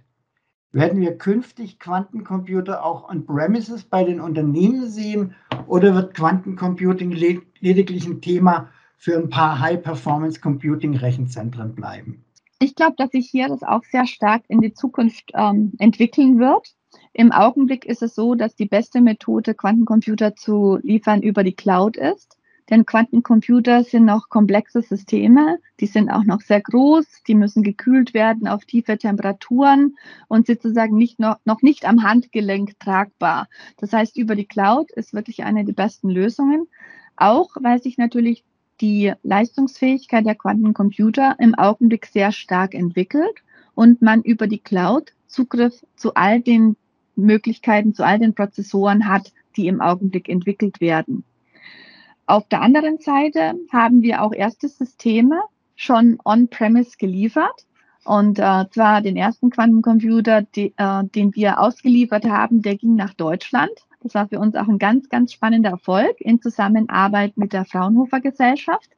Werden 0.72 1.02
wir 1.02 1.18
künftig 1.18 1.78
Quantencomputer 1.78 2.86
auch 2.86 3.10
on-premises 3.10 3.84
bei 3.84 4.06
den 4.06 4.22
Unternehmen 4.22 4.90
sehen 4.90 5.36
oder 5.68 5.94
wird 5.94 6.14
Quantencomputing 6.14 7.12
lediglich 7.12 8.08
ein 8.08 8.22
Thema 8.22 8.70
für 8.96 9.18
ein 9.18 9.30
paar 9.30 9.60
High-Performance-Computing-Rechenzentren 9.60 11.76
bleiben? 11.76 12.24
Ich 12.60 12.76
glaube, 12.76 12.96
dass 12.98 13.12
sich 13.12 13.30
hier 13.30 13.50
das 13.50 13.64
auch 13.64 13.84
sehr 13.84 14.08
stark 14.08 14.44
in 14.48 14.62
die 14.62 14.74
Zukunft 14.74 15.32
ähm, 15.34 15.74
entwickeln 15.80 16.40
wird. 16.40 16.66
Im 17.12 17.34
Augenblick 17.34 17.84
ist 17.84 18.02
es 18.02 18.16
so, 18.16 18.36
dass 18.36 18.56
die 18.56 18.68
beste 18.68 19.02
Methode, 19.02 19.54
Quantencomputer 19.54 20.38
zu 20.38 20.80
liefern, 20.82 21.24
über 21.24 21.44
die 21.44 21.58
Cloud 21.58 21.98
ist. 21.98 22.38
Denn 22.70 22.86
Quantencomputer 22.86 23.84
sind 23.84 24.06
noch 24.06 24.30
komplexe 24.30 24.82
Systeme, 24.82 25.60
die 25.80 25.86
sind 25.86 26.10
auch 26.10 26.24
noch 26.24 26.42
sehr 26.42 26.62
groß, 26.62 27.24
die 27.28 27.36
müssen 27.36 27.62
gekühlt 27.62 28.14
werden 28.14 28.48
auf 28.48 28.66
tiefe 28.66 28.98
Temperaturen 28.98 29.96
und 30.28 30.48
sozusagen 30.48 30.96
nicht 30.96 31.20
noch, 31.20 31.38
noch 31.46 31.62
nicht 31.62 31.86
am 31.86 32.04
Handgelenk 32.04 32.80
tragbar. 32.80 33.48
Das 33.78 33.92
heißt, 33.92 34.18
über 34.18 34.36
die 34.36 34.46
Cloud 34.46 34.92
ist 34.92 35.14
wirklich 35.14 35.44
eine 35.44 35.66
der 35.66 35.74
besten 35.74 36.10
Lösungen. 36.10 36.68
Auch 37.16 37.50
weil 37.60 37.82
sich 37.82 37.98
natürlich 37.98 38.44
die 38.82 39.14
Leistungsfähigkeit 39.24 40.26
der 40.26 40.36
Quantencomputer 40.36 41.36
im 41.40 41.56
Augenblick 41.56 42.06
sehr 42.06 42.32
stark 42.32 42.74
entwickelt 42.74 43.44
und 43.76 44.02
man 44.02 44.22
über 44.22 44.48
die 44.48 44.60
Cloud 44.60 45.14
Zugriff 45.28 45.86
zu 45.96 46.14
all 46.14 46.42
den 46.42 46.76
Möglichkeiten, 47.16 47.94
zu 47.94 48.06
all 48.06 48.20
den 48.20 48.34
Prozessoren 48.34 49.08
hat, 49.08 49.32
die 49.56 49.68
im 49.68 49.82
Augenblick 49.82 50.30
entwickelt 50.30 50.82
werden. 50.82 51.24
Auf 52.26 52.48
der 52.48 52.62
anderen 52.62 53.00
Seite 53.00 53.54
haben 53.72 54.02
wir 54.02 54.22
auch 54.22 54.34
erste 54.34 54.68
Systeme 54.68 55.42
schon 55.76 56.18
on-premise 56.24 56.98
geliefert. 56.98 57.66
Und 58.06 58.38
äh, 58.40 58.66
zwar 58.70 59.02
den 59.02 59.16
ersten 59.16 59.50
Quantencomputer, 59.50 60.42
die, 60.42 60.74
äh, 60.78 61.04
den 61.04 61.34
wir 61.36 61.60
ausgeliefert 61.60 62.26
haben, 62.26 62.62
der 62.62 62.76
ging 62.76 62.96
nach 62.96 63.14
Deutschland. 63.14 63.72
Das 64.02 64.14
war 64.14 64.28
für 64.28 64.40
uns 64.40 64.56
auch 64.56 64.68
ein 64.68 64.80
ganz, 64.80 65.08
ganz 65.08 65.32
spannender 65.32 65.70
Erfolg 65.70 66.20
in 66.20 66.42
Zusammenarbeit 66.42 67.38
mit 67.38 67.54
der 67.54 67.64
Fraunhofer 67.64 68.20
Gesellschaft, 68.20 68.90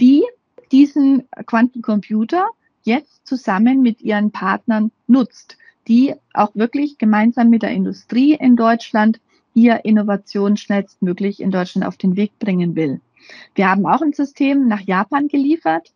die 0.00 0.22
diesen 0.70 1.26
Quantencomputer 1.46 2.46
jetzt 2.82 3.26
zusammen 3.26 3.80
mit 3.80 4.02
ihren 4.02 4.32
Partnern 4.32 4.92
nutzt, 5.06 5.56
die 5.88 6.14
auch 6.34 6.54
wirklich 6.54 6.98
gemeinsam 6.98 7.48
mit 7.48 7.62
der 7.62 7.70
Industrie 7.70 8.34
in 8.34 8.56
Deutschland 8.56 9.20
hier 9.56 9.86
Innovation 9.86 10.58
schnellstmöglich 10.58 11.40
in 11.40 11.50
Deutschland 11.50 11.86
auf 11.86 11.96
den 11.96 12.14
Weg 12.14 12.38
bringen 12.38 12.76
will. 12.76 13.00
Wir 13.54 13.70
haben 13.70 13.86
auch 13.86 14.02
ein 14.02 14.12
System 14.12 14.68
nach 14.68 14.82
Japan 14.82 15.28
geliefert, 15.28 15.94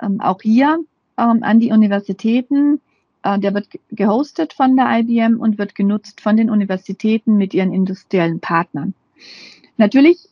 ähm, 0.00 0.20
auch 0.20 0.40
hier 0.40 0.78
ähm, 1.18 1.42
an 1.42 1.58
die 1.58 1.72
Universitäten. 1.72 2.80
Äh, 3.24 3.40
der 3.40 3.54
wird 3.54 3.66
gehostet 3.90 4.52
von 4.52 4.76
der 4.76 5.00
IBM 5.00 5.40
und 5.40 5.58
wird 5.58 5.74
genutzt 5.74 6.20
von 6.20 6.36
den 6.36 6.48
Universitäten 6.48 7.36
mit 7.36 7.54
ihren 7.54 7.72
industriellen 7.72 8.38
Partnern. 8.38 8.94
Natürlich 9.78 10.28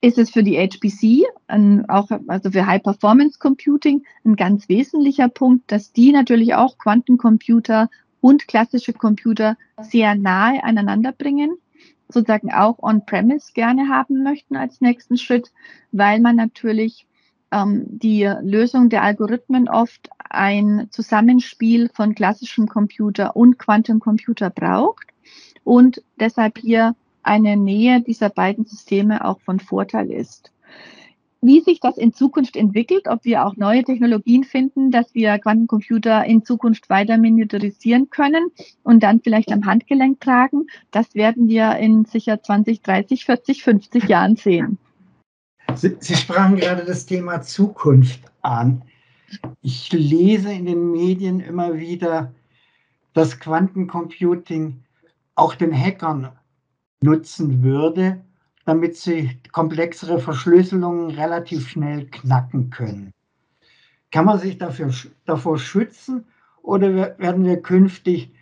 ist 0.00 0.16
es 0.16 0.30
für 0.30 0.42
die 0.42 0.56
HPC, 0.56 1.26
ein, 1.48 1.86
auch 1.90 2.08
also 2.28 2.50
für 2.50 2.64
High 2.64 2.82
Performance 2.82 3.38
Computing, 3.38 4.04
ein 4.24 4.36
ganz 4.36 4.70
wesentlicher 4.70 5.28
Punkt, 5.28 5.70
dass 5.70 5.92
die 5.92 6.12
natürlich 6.12 6.54
auch 6.54 6.78
Quantencomputer 6.78 7.90
und 8.22 8.48
klassische 8.48 8.94
Computer 8.94 9.58
sehr 9.82 10.14
nahe 10.14 10.64
aneinander 10.64 11.12
bringen, 11.12 11.58
sozusagen 12.12 12.52
auch 12.52 12.78
on-premise 12.82 13.52
gerne 13.54 13.88
haben 13.88 14.22
möchten 14.22 14.56
als 14.56 14.80
nächsten 14.80 15.16
Schritt, 15.16 15.50
weil 15.92 16.20
man 16.20 16.36
natürlich 16.36 17.06
ähm, 17.50 17.84
die 17.88 18.24
Lösung 18.42 18.88
der 18.88 19.02
Algorithmen 19.02 19.68
oft 19.68 20.08
ein 20.18 20.88
Zusammenspiel 20.90 21.90
von 21.92 22.14
klassischem 22.14 22.68
Computer 22.68 23.36
und 23.36 23.58
Quantencomputer 23.58 24.50
braucht 24.50 25.06
und 25.64 26.02
deshalb 26.18 26.58
hier 26.58 26.94
eine 27.22 27.56
Nähe 27.56 28.00
dieser 28.00 28.30
beiden 28.30 28.64
Systeme 28.64 29.24
auch 29.24 29.40
von 29.40 29.60
Vorteil 29.60 30.10
ist. 30.10 30.52
Wie 31.42 31.60
sich 31.60 31.80
das 31.80 31.96
in 31.96 32.12
Zukunft 32.12 32.54
entwickelt, 32.54 33.08
ob 33.08 33.24
wir 33.24 33.46
auch 33.46 33.56
neue 33.56 33.82
Technologien 33.82 34.44
finden, 34.44 34.90
dass 34.90 35.14
wir 35.14 35.38
Quantencomputer 35.38 36.26
in 36.26 36.44
Zukunft 36.44 36.90
weiter 36.90 37.16
miniaturisieren 37.16 38.10
können 38.10 38.50
und 38.82 39.02
dann 39.02 39.20
vielleicht 39.20 39.50
am 39.50 39.64
Handgelenk 39.64 40.20
tragen, 40.20 40.66
das 40.90 41.14
werden 41.14 41.48
wir 41.48 41.76
in 41.76 42.04
sicher 42.04 42.42
20, 42.42 42.82
30, 42.82 43.24
40, 43.24 43.64
50 43.64 44.04
Jahren 44.04 44.36
sehen. 44.36 44.78
Sie, 45.76 46.14
sprachen 46.14 46.56
gerade 46.56 46.84
das 46.84 47.06
Thema 47.06 47.40
Zukunft 47.40 48.20
an. 48.42 48.82
Ich 49.62 49.90
lese 49.92 50.52
in 50.52 50.66
den 50.66 50.90
Medien 50.90 51.40
immer 51.40 51.78
wieder, 51.78 52.34
dass 53.14 53.38
Quantencomputing 53.38 54.82
auch 55.36 55.54
den 55.54 55.72
Hackern 55.72 56.32
nutzen 57.02 57.62
würde, 57.62 58.20
damit 58.70 58.96
sie 58.96 59.30
komplexere 59.50 60.20
Verschlüsselungen 60.20 61.10
relativ 61.10 61.68
schnell 61.68 62.06
knacken 62.06 62.70
können. 62.70 63.12
Kann 64.12 64.26
man 64.26 64.38
sich 64.38 64.58
dafür, 64.58 64.92
davor 65.24 65.58
schützen 65.58 66.24
oder 66.62 67.18
werden 67.18 67.44
wir 67.44 67.60
künftig 67.60 68.32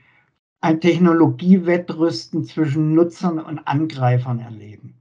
ein 0.61 0.83
Technologiewettrüsten 0.83 2.45
zwischen 2.45 2.93
Nutzern 2.93 3.39
und 3.39 3.61
Angreifern 3.61 4.41
erleben? 4.41 4.93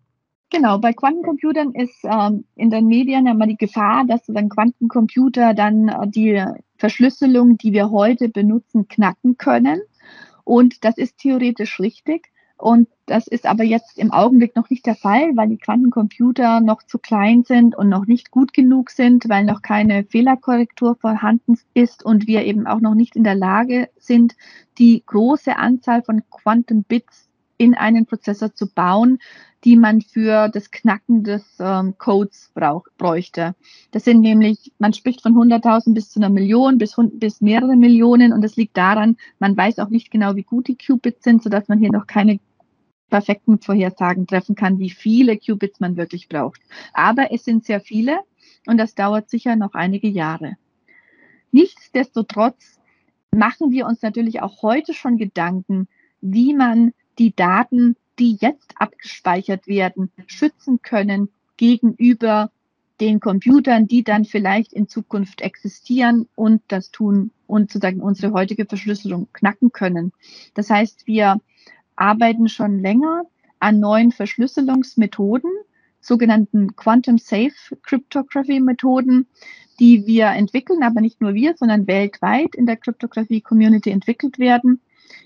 Genau, 0.49 0.77
bei 0.77 0.93
Quantencomputern 0.93 1.73
ist 1.73 2.05
ähm, 2.05 2.45
in 2.55 2.69
den 2.69 2.87
Medien 2.87 3.27
immer 3.27 3.47
die 3.47 3.57
Gefahr, 3.57 4.05
dass 4.07 4.21
dann 4.27 4.47
Quantencomputer 4.47 5.53
dann 5.53 5.89
äh, 5.89 6.07
die 6.07 6.41
Verschlüsselung, 6.77 7.57
die 7.57 7.73
wir 7.73 7.91
heute 7.91 8.29
benutzen, 8.29 8.87
knacken 8.87 9.37
können. 9.37 9.81
Und 10.45 10.85
das 10.85 10.97
ist 10.97 11.17
theoretisch 11.17 11.81
richtig. 11.81 12.29
Und 12.57 12.87
das 13.07 13.25
ist 13.25 13.45
aber 13.45 13.63
jetzt 13.63 13.97
im 13.97 14.11
Augenblick 14.11 14.55
noch 14.55 14.69
nicht 14.69 14.85
der 14.85 14.95
Fall, 14.95 15.31
weil 15.35 15.47
die 15.47 15.57
Quantencomputer 15.57 16.59
noch 16.59 16.83
zu 16.83 16.99
klein 16.99 17.43
sind 17.43 17.75
und 17.75 17.87
noch 17.87 18.05
nicht 18.05 18.31
gut 18.31 18.53
genug 18.53 18.91
sind, 18.91 19.29
weil 19.29 19.45
noch 19.45 19.61
keine 19.61 20.03
Fehlerkorrektur 20.03 20.95
vorhanden 20.95 21.57
ist 21.73 22.03
und 22.03 22.27
wir 22.27 22.43
eben 22.43 22.67
auch 22.67 22.81
noch 22.81 22.95
nicht 22.95 23.15
in 23.15 23.23
der 23.23 23.35
Lage 23.35 23.89
sind, 23.97 24.35
die 24.77 25.03
große 25.05 25.55
Anzahl 25.55 26.03
von 26.03 26.21
Quantenbits 26.29 27.29
in 27.57 27.73
einen 27.75 28.05
Prozessor 28.05 28.53
zu 28.53 28.67
bauen, 28.67 29.19
die 29.63 29.75
man 29.75 30.01
für 30.01 30.49
das 30.49 30.69
Knacken 30.69 31.23
des 31.23 31.43
ähm, 31.59 31.95
Codes 31.97 32.51
brauch, 32.53 32.83
bräuchte. 32.97 33.55
Das 33.91 34.03
sind 34.03 34.21
nämlich, 34.21 34.71
man 34.79 34.93
spricht 34.93 35.21
von 35.21 35.33
100.000 35.33 35.93
bis 35.93 36.09
zu 36.09 36.19
einer 36.19 36.29
Million, 36.29 36.77
bis, 36.77 36.95
bis 37.13 37.41
mehrere 37.41 37.75
Millionen 37.75 38.33
und 38.33 38.41
das 38.43 38.55
liegt 38.55 38.77
daran, 38.77 39.17
man 39.39 39.57
weiß 39.57 39.79
auch 39.79 39.89
nicht 39.89 40.11
genau, 40.11 40.35
wie 40.35 40.43
gut 40.43 40.67
die 40.67 40.77
Qubits 40.77 41.23
sind, 41.23 41.41
sodass 41.41 41.67
man 41.67 41.79
hier 41.79 41.91
noch 41.91 42.05
keine 42.05 42.39
perfekten 43.09 43.59
Vorhersagen 43.59 44.27
treffen 44.27 44.55
kann, 44.55 44.79
wie 44.79 44.89
viele 44.89 45.37
Qubits 45.37 45.79
man 45.79 45.97
wirklich 45.97 46.27
braucht. 46.27 46.61
Aber 46.93 47.31
es 47.31 47.43
sind 47.45 47.65
sehr 47.65 47.79
viele 47.79 48.19
und 48.65 48.77
das 48.77 48.95
dauert 48.95 49.29
sicher 49.29 49.55
noch 49.55 49.73
einige 49.73 50.07
Jahre. 50.07 50.57
Nichtsdestotrotz 51.51 52.79
machen 53.31 53.71
wir 53.71 53.85
uns 53.85 54.01
natürlich 54.01 54.41
auch 54.41 54.61
heute 54.61 54.93
schon 54.93 55.17
Gedanken, 55.17 55.87
wie 56.21 56.53
man 56.53 56.93
die 57.19 57.35
Daten, 57.35 57.95
die 58.19 58.37
jetzt 58.39 58.73
abgespeichert 58.75 59.67
werden, 59.67 60.11
schützen 60.25 60.81
können 60.81 61.29
gegenüber 61.55 62.51
den 62.99 63.19
Computern, 63.19 63.87
die 63.87 64.03
dann 64.03 64.25
vielleicht 64.25 64.73
in 64.73 64.87
Zukunft 64.87 65.41
existieren 65.41 66.27
und 66.35 66.61
das 66.67 66.91
tun 66.91 67.31
und 67.45 67.71
sozusagen 67.71 68.01
unsere 68.01 68.33
heutige 68.33 68.65
Verschlüsselung 68.65 69.27
knacken 69.33 69.71
können. 69.71 70.11
Das 70.55 70.69
heißt, 70.69 71.05
wir 71.05 71.39
arbeiten 71.97 72.47
schon 72.47 72.79
länger 72.79 73.23
an 73.59 73.79
neuen 73.79 74.11
Verschlüsselungsmethoden, 74.11 75.51
sogenannten 75.99 76.75
Quantum 76.75 77.17
Safe 77.17 77.51
Cryptography 77.83 78.59
Methoden, 78.59 79.27
die 79.79 80.05
wir 80.07 80.27
entwickeln, 80.27 80.83
aber 80.83 81.01
nicht 81.01 81.21
nur 81.21 81.33
wir, 81.33 81.55
sondern 81.57 81.87
weltweit 81.87 82.55
in 82.55 82.65
der 82.65 82.77
Cryptography 82.77 83.41
Community 83.41 83.89
entwickelt 83.89 84.39
werden. 84.39 84.81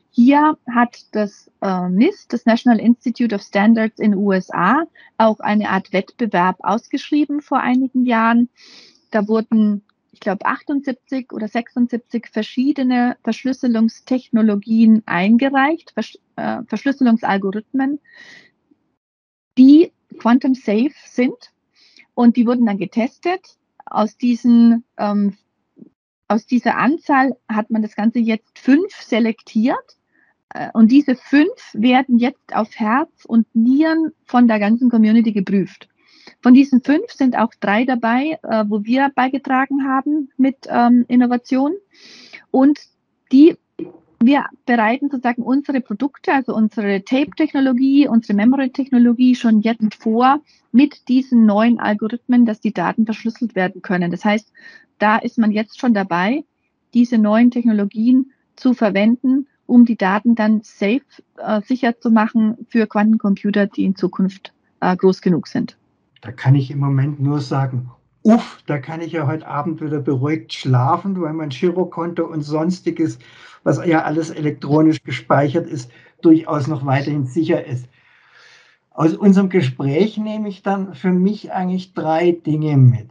Hier 0.10 0.58
hat 0.70 1.06
das 1.14 1.50
äh, 1.62 1.90
NIST, 1.90 2.34
das 2.34 2.46
National 2.46 2.80
Institute 2.80 3.34
of 3.34 3.42
Standards 3.42 3.98
in 3.98 4.14
USA, 4.14 4.84
auch 5.18 5.40
eine 5.40 5.70
Art 5.70 5.94
Wettbewerb 5.94 6.58
ausgeschrieben 6.60 7.42
vor 7.42 7.60
einigen 7.60 8.06
Jahren. 8.06 8.50
Da 9.12 9.28
wurden 9.30 9.84
ich 10.12 10.20
glaube, 10.20 10.46
78 10.46 11.32
oder 11.32 11.48
76 11.48 12.28
verschiedene 12.28 13.18
Verschlüsselungstechnologien 13.24 15.04
eingereicht, 15.06 15.92
Versch 15.92 16.18
äh, 16.36 16.64
Verschlüsselungsalgorithmen, 16.68 18.00
die 19.58 19.92
quantum 20.18 20.54
safe 20.54 20.94
sind. 21.06 21.54
Und 22.14 22.36
die 22.36 22.46
wurden 22.46 22.66
dann 22.66 22.78
getestet. 22.78 23.58
Aus 23.86 24.18
diesen 24.18 24.84
ähm, 24.98 25.38
aus 26.32 26.46
dieser 26.46 26.78
Anzahl 26.78 27.38
hat 27.50 27.72
man 27.72 27.82
das 27.82 27.96
Ganze 27.96 28.20
jetzt 28.20 28.58
fünf 28.58 28.94
selektiert. 28.96 29.98
Äh, 30.50 30.70
und 30.74 30.90
diese 30.90 31.16
fünf 31.16 31.74
werden 31.74 32.20
jetzt 32.20 32.56
auf 32.56 32.74
Herz 32.76 33.26
und 33.26 33.54
Nieren 33.54 34.14
von 34.24 34.48
der 34.48 34.60
ganzen 34.60 34.90
Community 34.90 35.34
geprüft. 35.34 35.90
Von 36.42 36.54
diesen 36.54 36.82
fünf 36.82 37.12
sind 37.12 37.38
auch 37.38 37.54
drei 37.60 37.86
dabei, 37.86 38.40
äh, 38.44 38.66
wo 38.68 38.84
wir 38.84 39.12
beigetragen 39.14 39.88
haben 39.88 40.30
mit 40.38 40.68
ähm, 40.68 41.06
Innovation. 41.08 41.74
Und 42.52 42.80
die, 43.32 43.58
wir 44.20 44.46
bereiten 44.66 45.10
sozusagen 45.10 45.44
unsere 45.44 45.82
Produkte, 45.82 46.34
also 46.34 46.56
unsere 46.56 47.04
Tape-Technologie, 47.04 48.08
unsere 48.08 48.34
Memory-Technologie 48.36 49.36
schon 49.36 49.62
jetzt 49.62 49.96
vor 49.96 50.42
mit 50.72 51.08
diesen 51.08 51.46
neuen 51.46 51.80
Algorithmen, 51.80 52.46
dass 52.46 52.60
die 52.60 52.74
Daten 52.74 53.06
verschlüsselt 53.06 53.56
werden 53.56 53.82
können. 53.82 54.12
Das 54.12 54.26
heißt, 54.26 54.52
da 55.00 55.18
ist 55.18 55.38
man 55.38 55.52
jetzt 55.52 55.80
schon 55.80 55.94
dabei, 55.94 56.44
diese 56.94 57.18
neuen 57.18 57.52
Technologien 57.52 58.32
zu 58.56 58.74
verwenden, 58.74 59.48
um 59.66 59.86
die 59.86 59.98
Daten 59.98 60.36
dann 60.36 60.62
safe, 60.64 61.02
äh, 61.38 61.62
sicher 61.62 62.00
zu 62.00 62.12
machen 62.12 62.68
für 62.70 62.88
Quantencomputer, 62.88 63.68
die 63.68 63.86
in 63.86 63.96
Zukunft 63.96 64.54
äh, 64.82 64.96
groß 64.96 65.22
genug 65.22 65.48
sind. 65.48 65.78
Da 66.22 66.32
kann 66.32 66.56
ich 66.56 66.70
im 66.70 66.80
Moment 66.80 67.20
nur 67.20 67.42
sagen, 67.42 67.90
uff, 68.24 68.62
da 68.68 68.78
kann 68.78 69.02
ich 69.02 69.14
ja 69.14 69.26
heute 69.28 69.48
Abend 69.48 69.82
wieder 69.82 70.00
beruhigt 70.00 70.54
schlafen, 70.54 71.20
weil 71.20 71.34
mein 71.34 71.50
Girokonto 71.50 72.26
und 72.26 72.44
sonstiges, 72.44 73.18
was 73.64 73.84
ja 73.86 74.04
alles 74.04 74.30
elektronisch 74.30 75.04
gespeichert 75.04 75.68
ist, 75.68 75.92
durchaus 76.22 76.68
noch 76.68 76.86
weiterhin 76.86 77.26
sicher 77.26 77.66
ist. 77.66 77.88
Aus 78.92 79.16
unserem 79.16 79.50
Gespräch 79.50 80.18
nehme 80.18 80.50
ich 80.50 80.62
dann 80.62 80.94
für 80.94 81.12
mich 81.12 81.52
eigentlich 81.52 81.94
drei 81.94 82.32
Dinge 82.32 82.78
mit. 82.78 83.10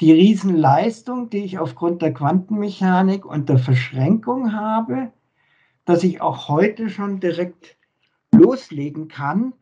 Die 0.00 0.12
Riesenleistung, 0.12 1.30
die 1.30 1.44
ich 1.44 1.58
aufgrund 1.58 2.02
der 2.02 2.12
Quantenmechanik 2.12 3.24
und 3.24 3.48
der 3.48 3.58
Verschränkung 3.58 4.52
habe, 4.52 5.12
dass 5.84 6.02
ich 6.02 6.20
auch 6.20 6.48
heute 6.48 6.90
schon 6.90 7.20
direkt 7.20 7.76
loslegen 8.32 9.08
kann, 9.08 9.54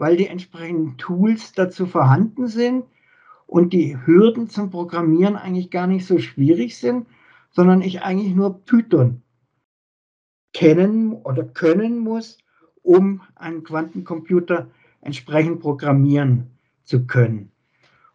weil 0.00 0.16
die 0.16 0.28
entsprechenden 0.28 0.96
Tools 0.96 1.52
dazu 1.52 1.84
vorhanden 1.84 2.46
sind 2.46 2.86
und 3.46 3.74
die 3.74 3.98
Hürden 4.06 4.48
zum 4.48 4.70
Programmieren 4.70 5.36
eigentlich 5.36 5.70
gar 5.70 5.86
nicht 5.86 6.06
so 6.06 6.18
schwierig 6.18 6.78
sind, 6.78 7.06
sondern 7.50 7.82
ich 7.82 8.00
eigentlich 8.00 8.34
nur 8.34 8.64
Python 8.64 9.20
kennen 10.54 11.12
oder 11.12 11.44
können 11.44 11.98
muss, 11.98 12.38
um 12.80 13.20
einen 13.34 13.62
Quantencomputer 13.62 14.70
entsprechend 15.02 15.60
programmieren 15.60 16.46
zu 16.82 17.06
können. 17.06 17.52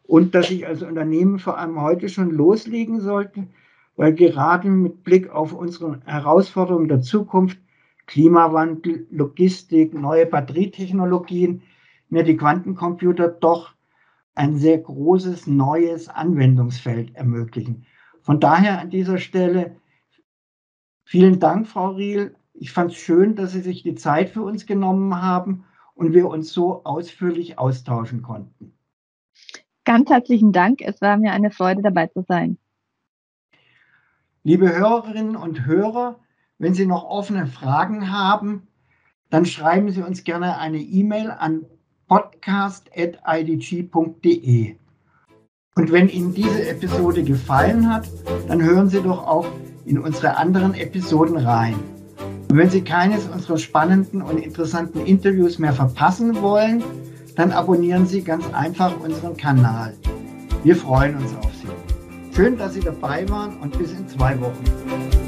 und 0.01 0.33
dass 0.33 0.49
ich 0.49 0.65
als 0.65 0.81
Unternehmen 0.81 1.37
vor 1.37 1.59
allem 1.59 1.79
heute 1.81 2.09
schon 2.09 2.31
loslegen 2.31 2.99
sollte, 2.99 3.47
weil 3.95 4.13
gerade 4.13 4.69
mit 4.69 5.03
Blick 5.03 5.29
auf 5.29 5.53
unsere 5.53 6.01
Herausforderungen 6.05 6.87
der 6.87 7.01
Zukunft, 7.01 7.59
Klimawandel, 8.07 9.05
Logistik, 9.11 9.93
neue 9.93 10.25
Batterietechnologien, 10.25 11.61
mir 12.15 12.23
die 12.23 12.37
Quantencomputer 12.37 13.27
doch 13.27 13.75
ein 14.35 14.57
sehr 14.57 14.77
großes 14.77 15.47
neues 15.47 16.07
Anwendungsfeld 16.07 17.13
ermöglichen. 17.13 17.85
Von 18.21 18.39
daher 18.39 18.79
an 18.79 18.89
dieser 18.89 19.17
Stelle 19.17 19.75
vielen 21.03 21.41
Dank, 21.41 21.67
Frau 21.67 21.89
Riel. 21.89 22.35
Ich 22.53 22.71
fand 22.71 22.91
es 22.91 22.97
schön, 22.97 23.35
dass 23.35 23.51
Sie 23.51 23.59
sich 23.59 23.83
die 23.83 23.95
Zeit 23.95 24.29
für 24.29 24.43
uns 24.43 24.65
genommen 24.65 25.21
haben 25.21 25.65
und 25.93 26.13
wir 26.13 26.27
uns 26.27 26.53
so 26.53 26.85
ausführlich 26.85 27.59
austauschen 27.59 28.21
konnten. 28.21 28.73
Ganz 29.83 30.09
herzlichen 30.09 30.53
Dank. 30.53 30.79
Es 30.81 31.01
war 31.01 31.17
mir 31.17 31.33
eine 31.33 31.51
Freude, 31.51 31.81
dabei 31.81 32.07
zu 32.07 32.23
sein. 32.25 32.57
Liebe 34.43 34.73
Hörerinnen 34.73 35.35
und 35.35 35.65
Hörer, 35.65 36.21
wenn 36.59 36.73
Sie 36.73 36.85
noch 36.85 37.03
offene 37.03 37.45
Fragen 37.45 38.09
haben, 38.09 38.69
dann 39.29 39.45
schreiben 39.45 39.91
Sie 39.91 40.01
uns 40.01 40.23
gerne 40.23 40.59
eine 40.59 40.79
E-Mail 40.79 41.29
an 41.29 41.65
podcast.idg.de. 42.07 44.75
Und 45.77 45.91
wenn 45.91 46.07
Ihnen 46.07 46.33
diese 46.33 46.69
Episode 46.69 47.23
gefallen 47.23 47.93
hat, 47.93 48.07
dann 48.47 48.63
hören 48.63 48.89
Sie 48.89 49.01
doch 49.01 49.27
auch 49.27 49.47
in 49.85 49.99
unsere 49.99 50.37
anderen 50.37 50.73
Episoden 50.73 51.37
rein. 51.37 51.75
Und 52.49 52.57
wenn 52.57 52.69
Sie 52.69 52.81
keines 52.81 53.27
unserer 53.27 53.57
spannenden 53.57 54.21
und 54.21 54.37
interessanten 54.37 55.05
Interviews 55.05 55.59
mehr 55.59 55.73
verpassen 55.73 56.41
wollen, 56.41 56.81
dann 57.35 57.51
abonnieren 57.51 58.05
Sie 58.05 58.21
ganz 58.21 58.45
einfach 58.53 58.97
unseren 59.01 59.35
Kanal. 59.35 59.93
Wir 60.63 60.75
freuen 60.75 61.17
uns 61.17 61.35
auf 61.35 61.51
Sie. 61.55 61.67
Schön, 62.33 62.57
dass 62.57 62.73
Sie 62.73 62.79
dabei 62.79 63.27
waren 63.29 63.57
und 63.59 63.77
bis 63.77 63.91
in 63.91 64.07
zwei 64.07 64.39
Wochen. 64.39 65.24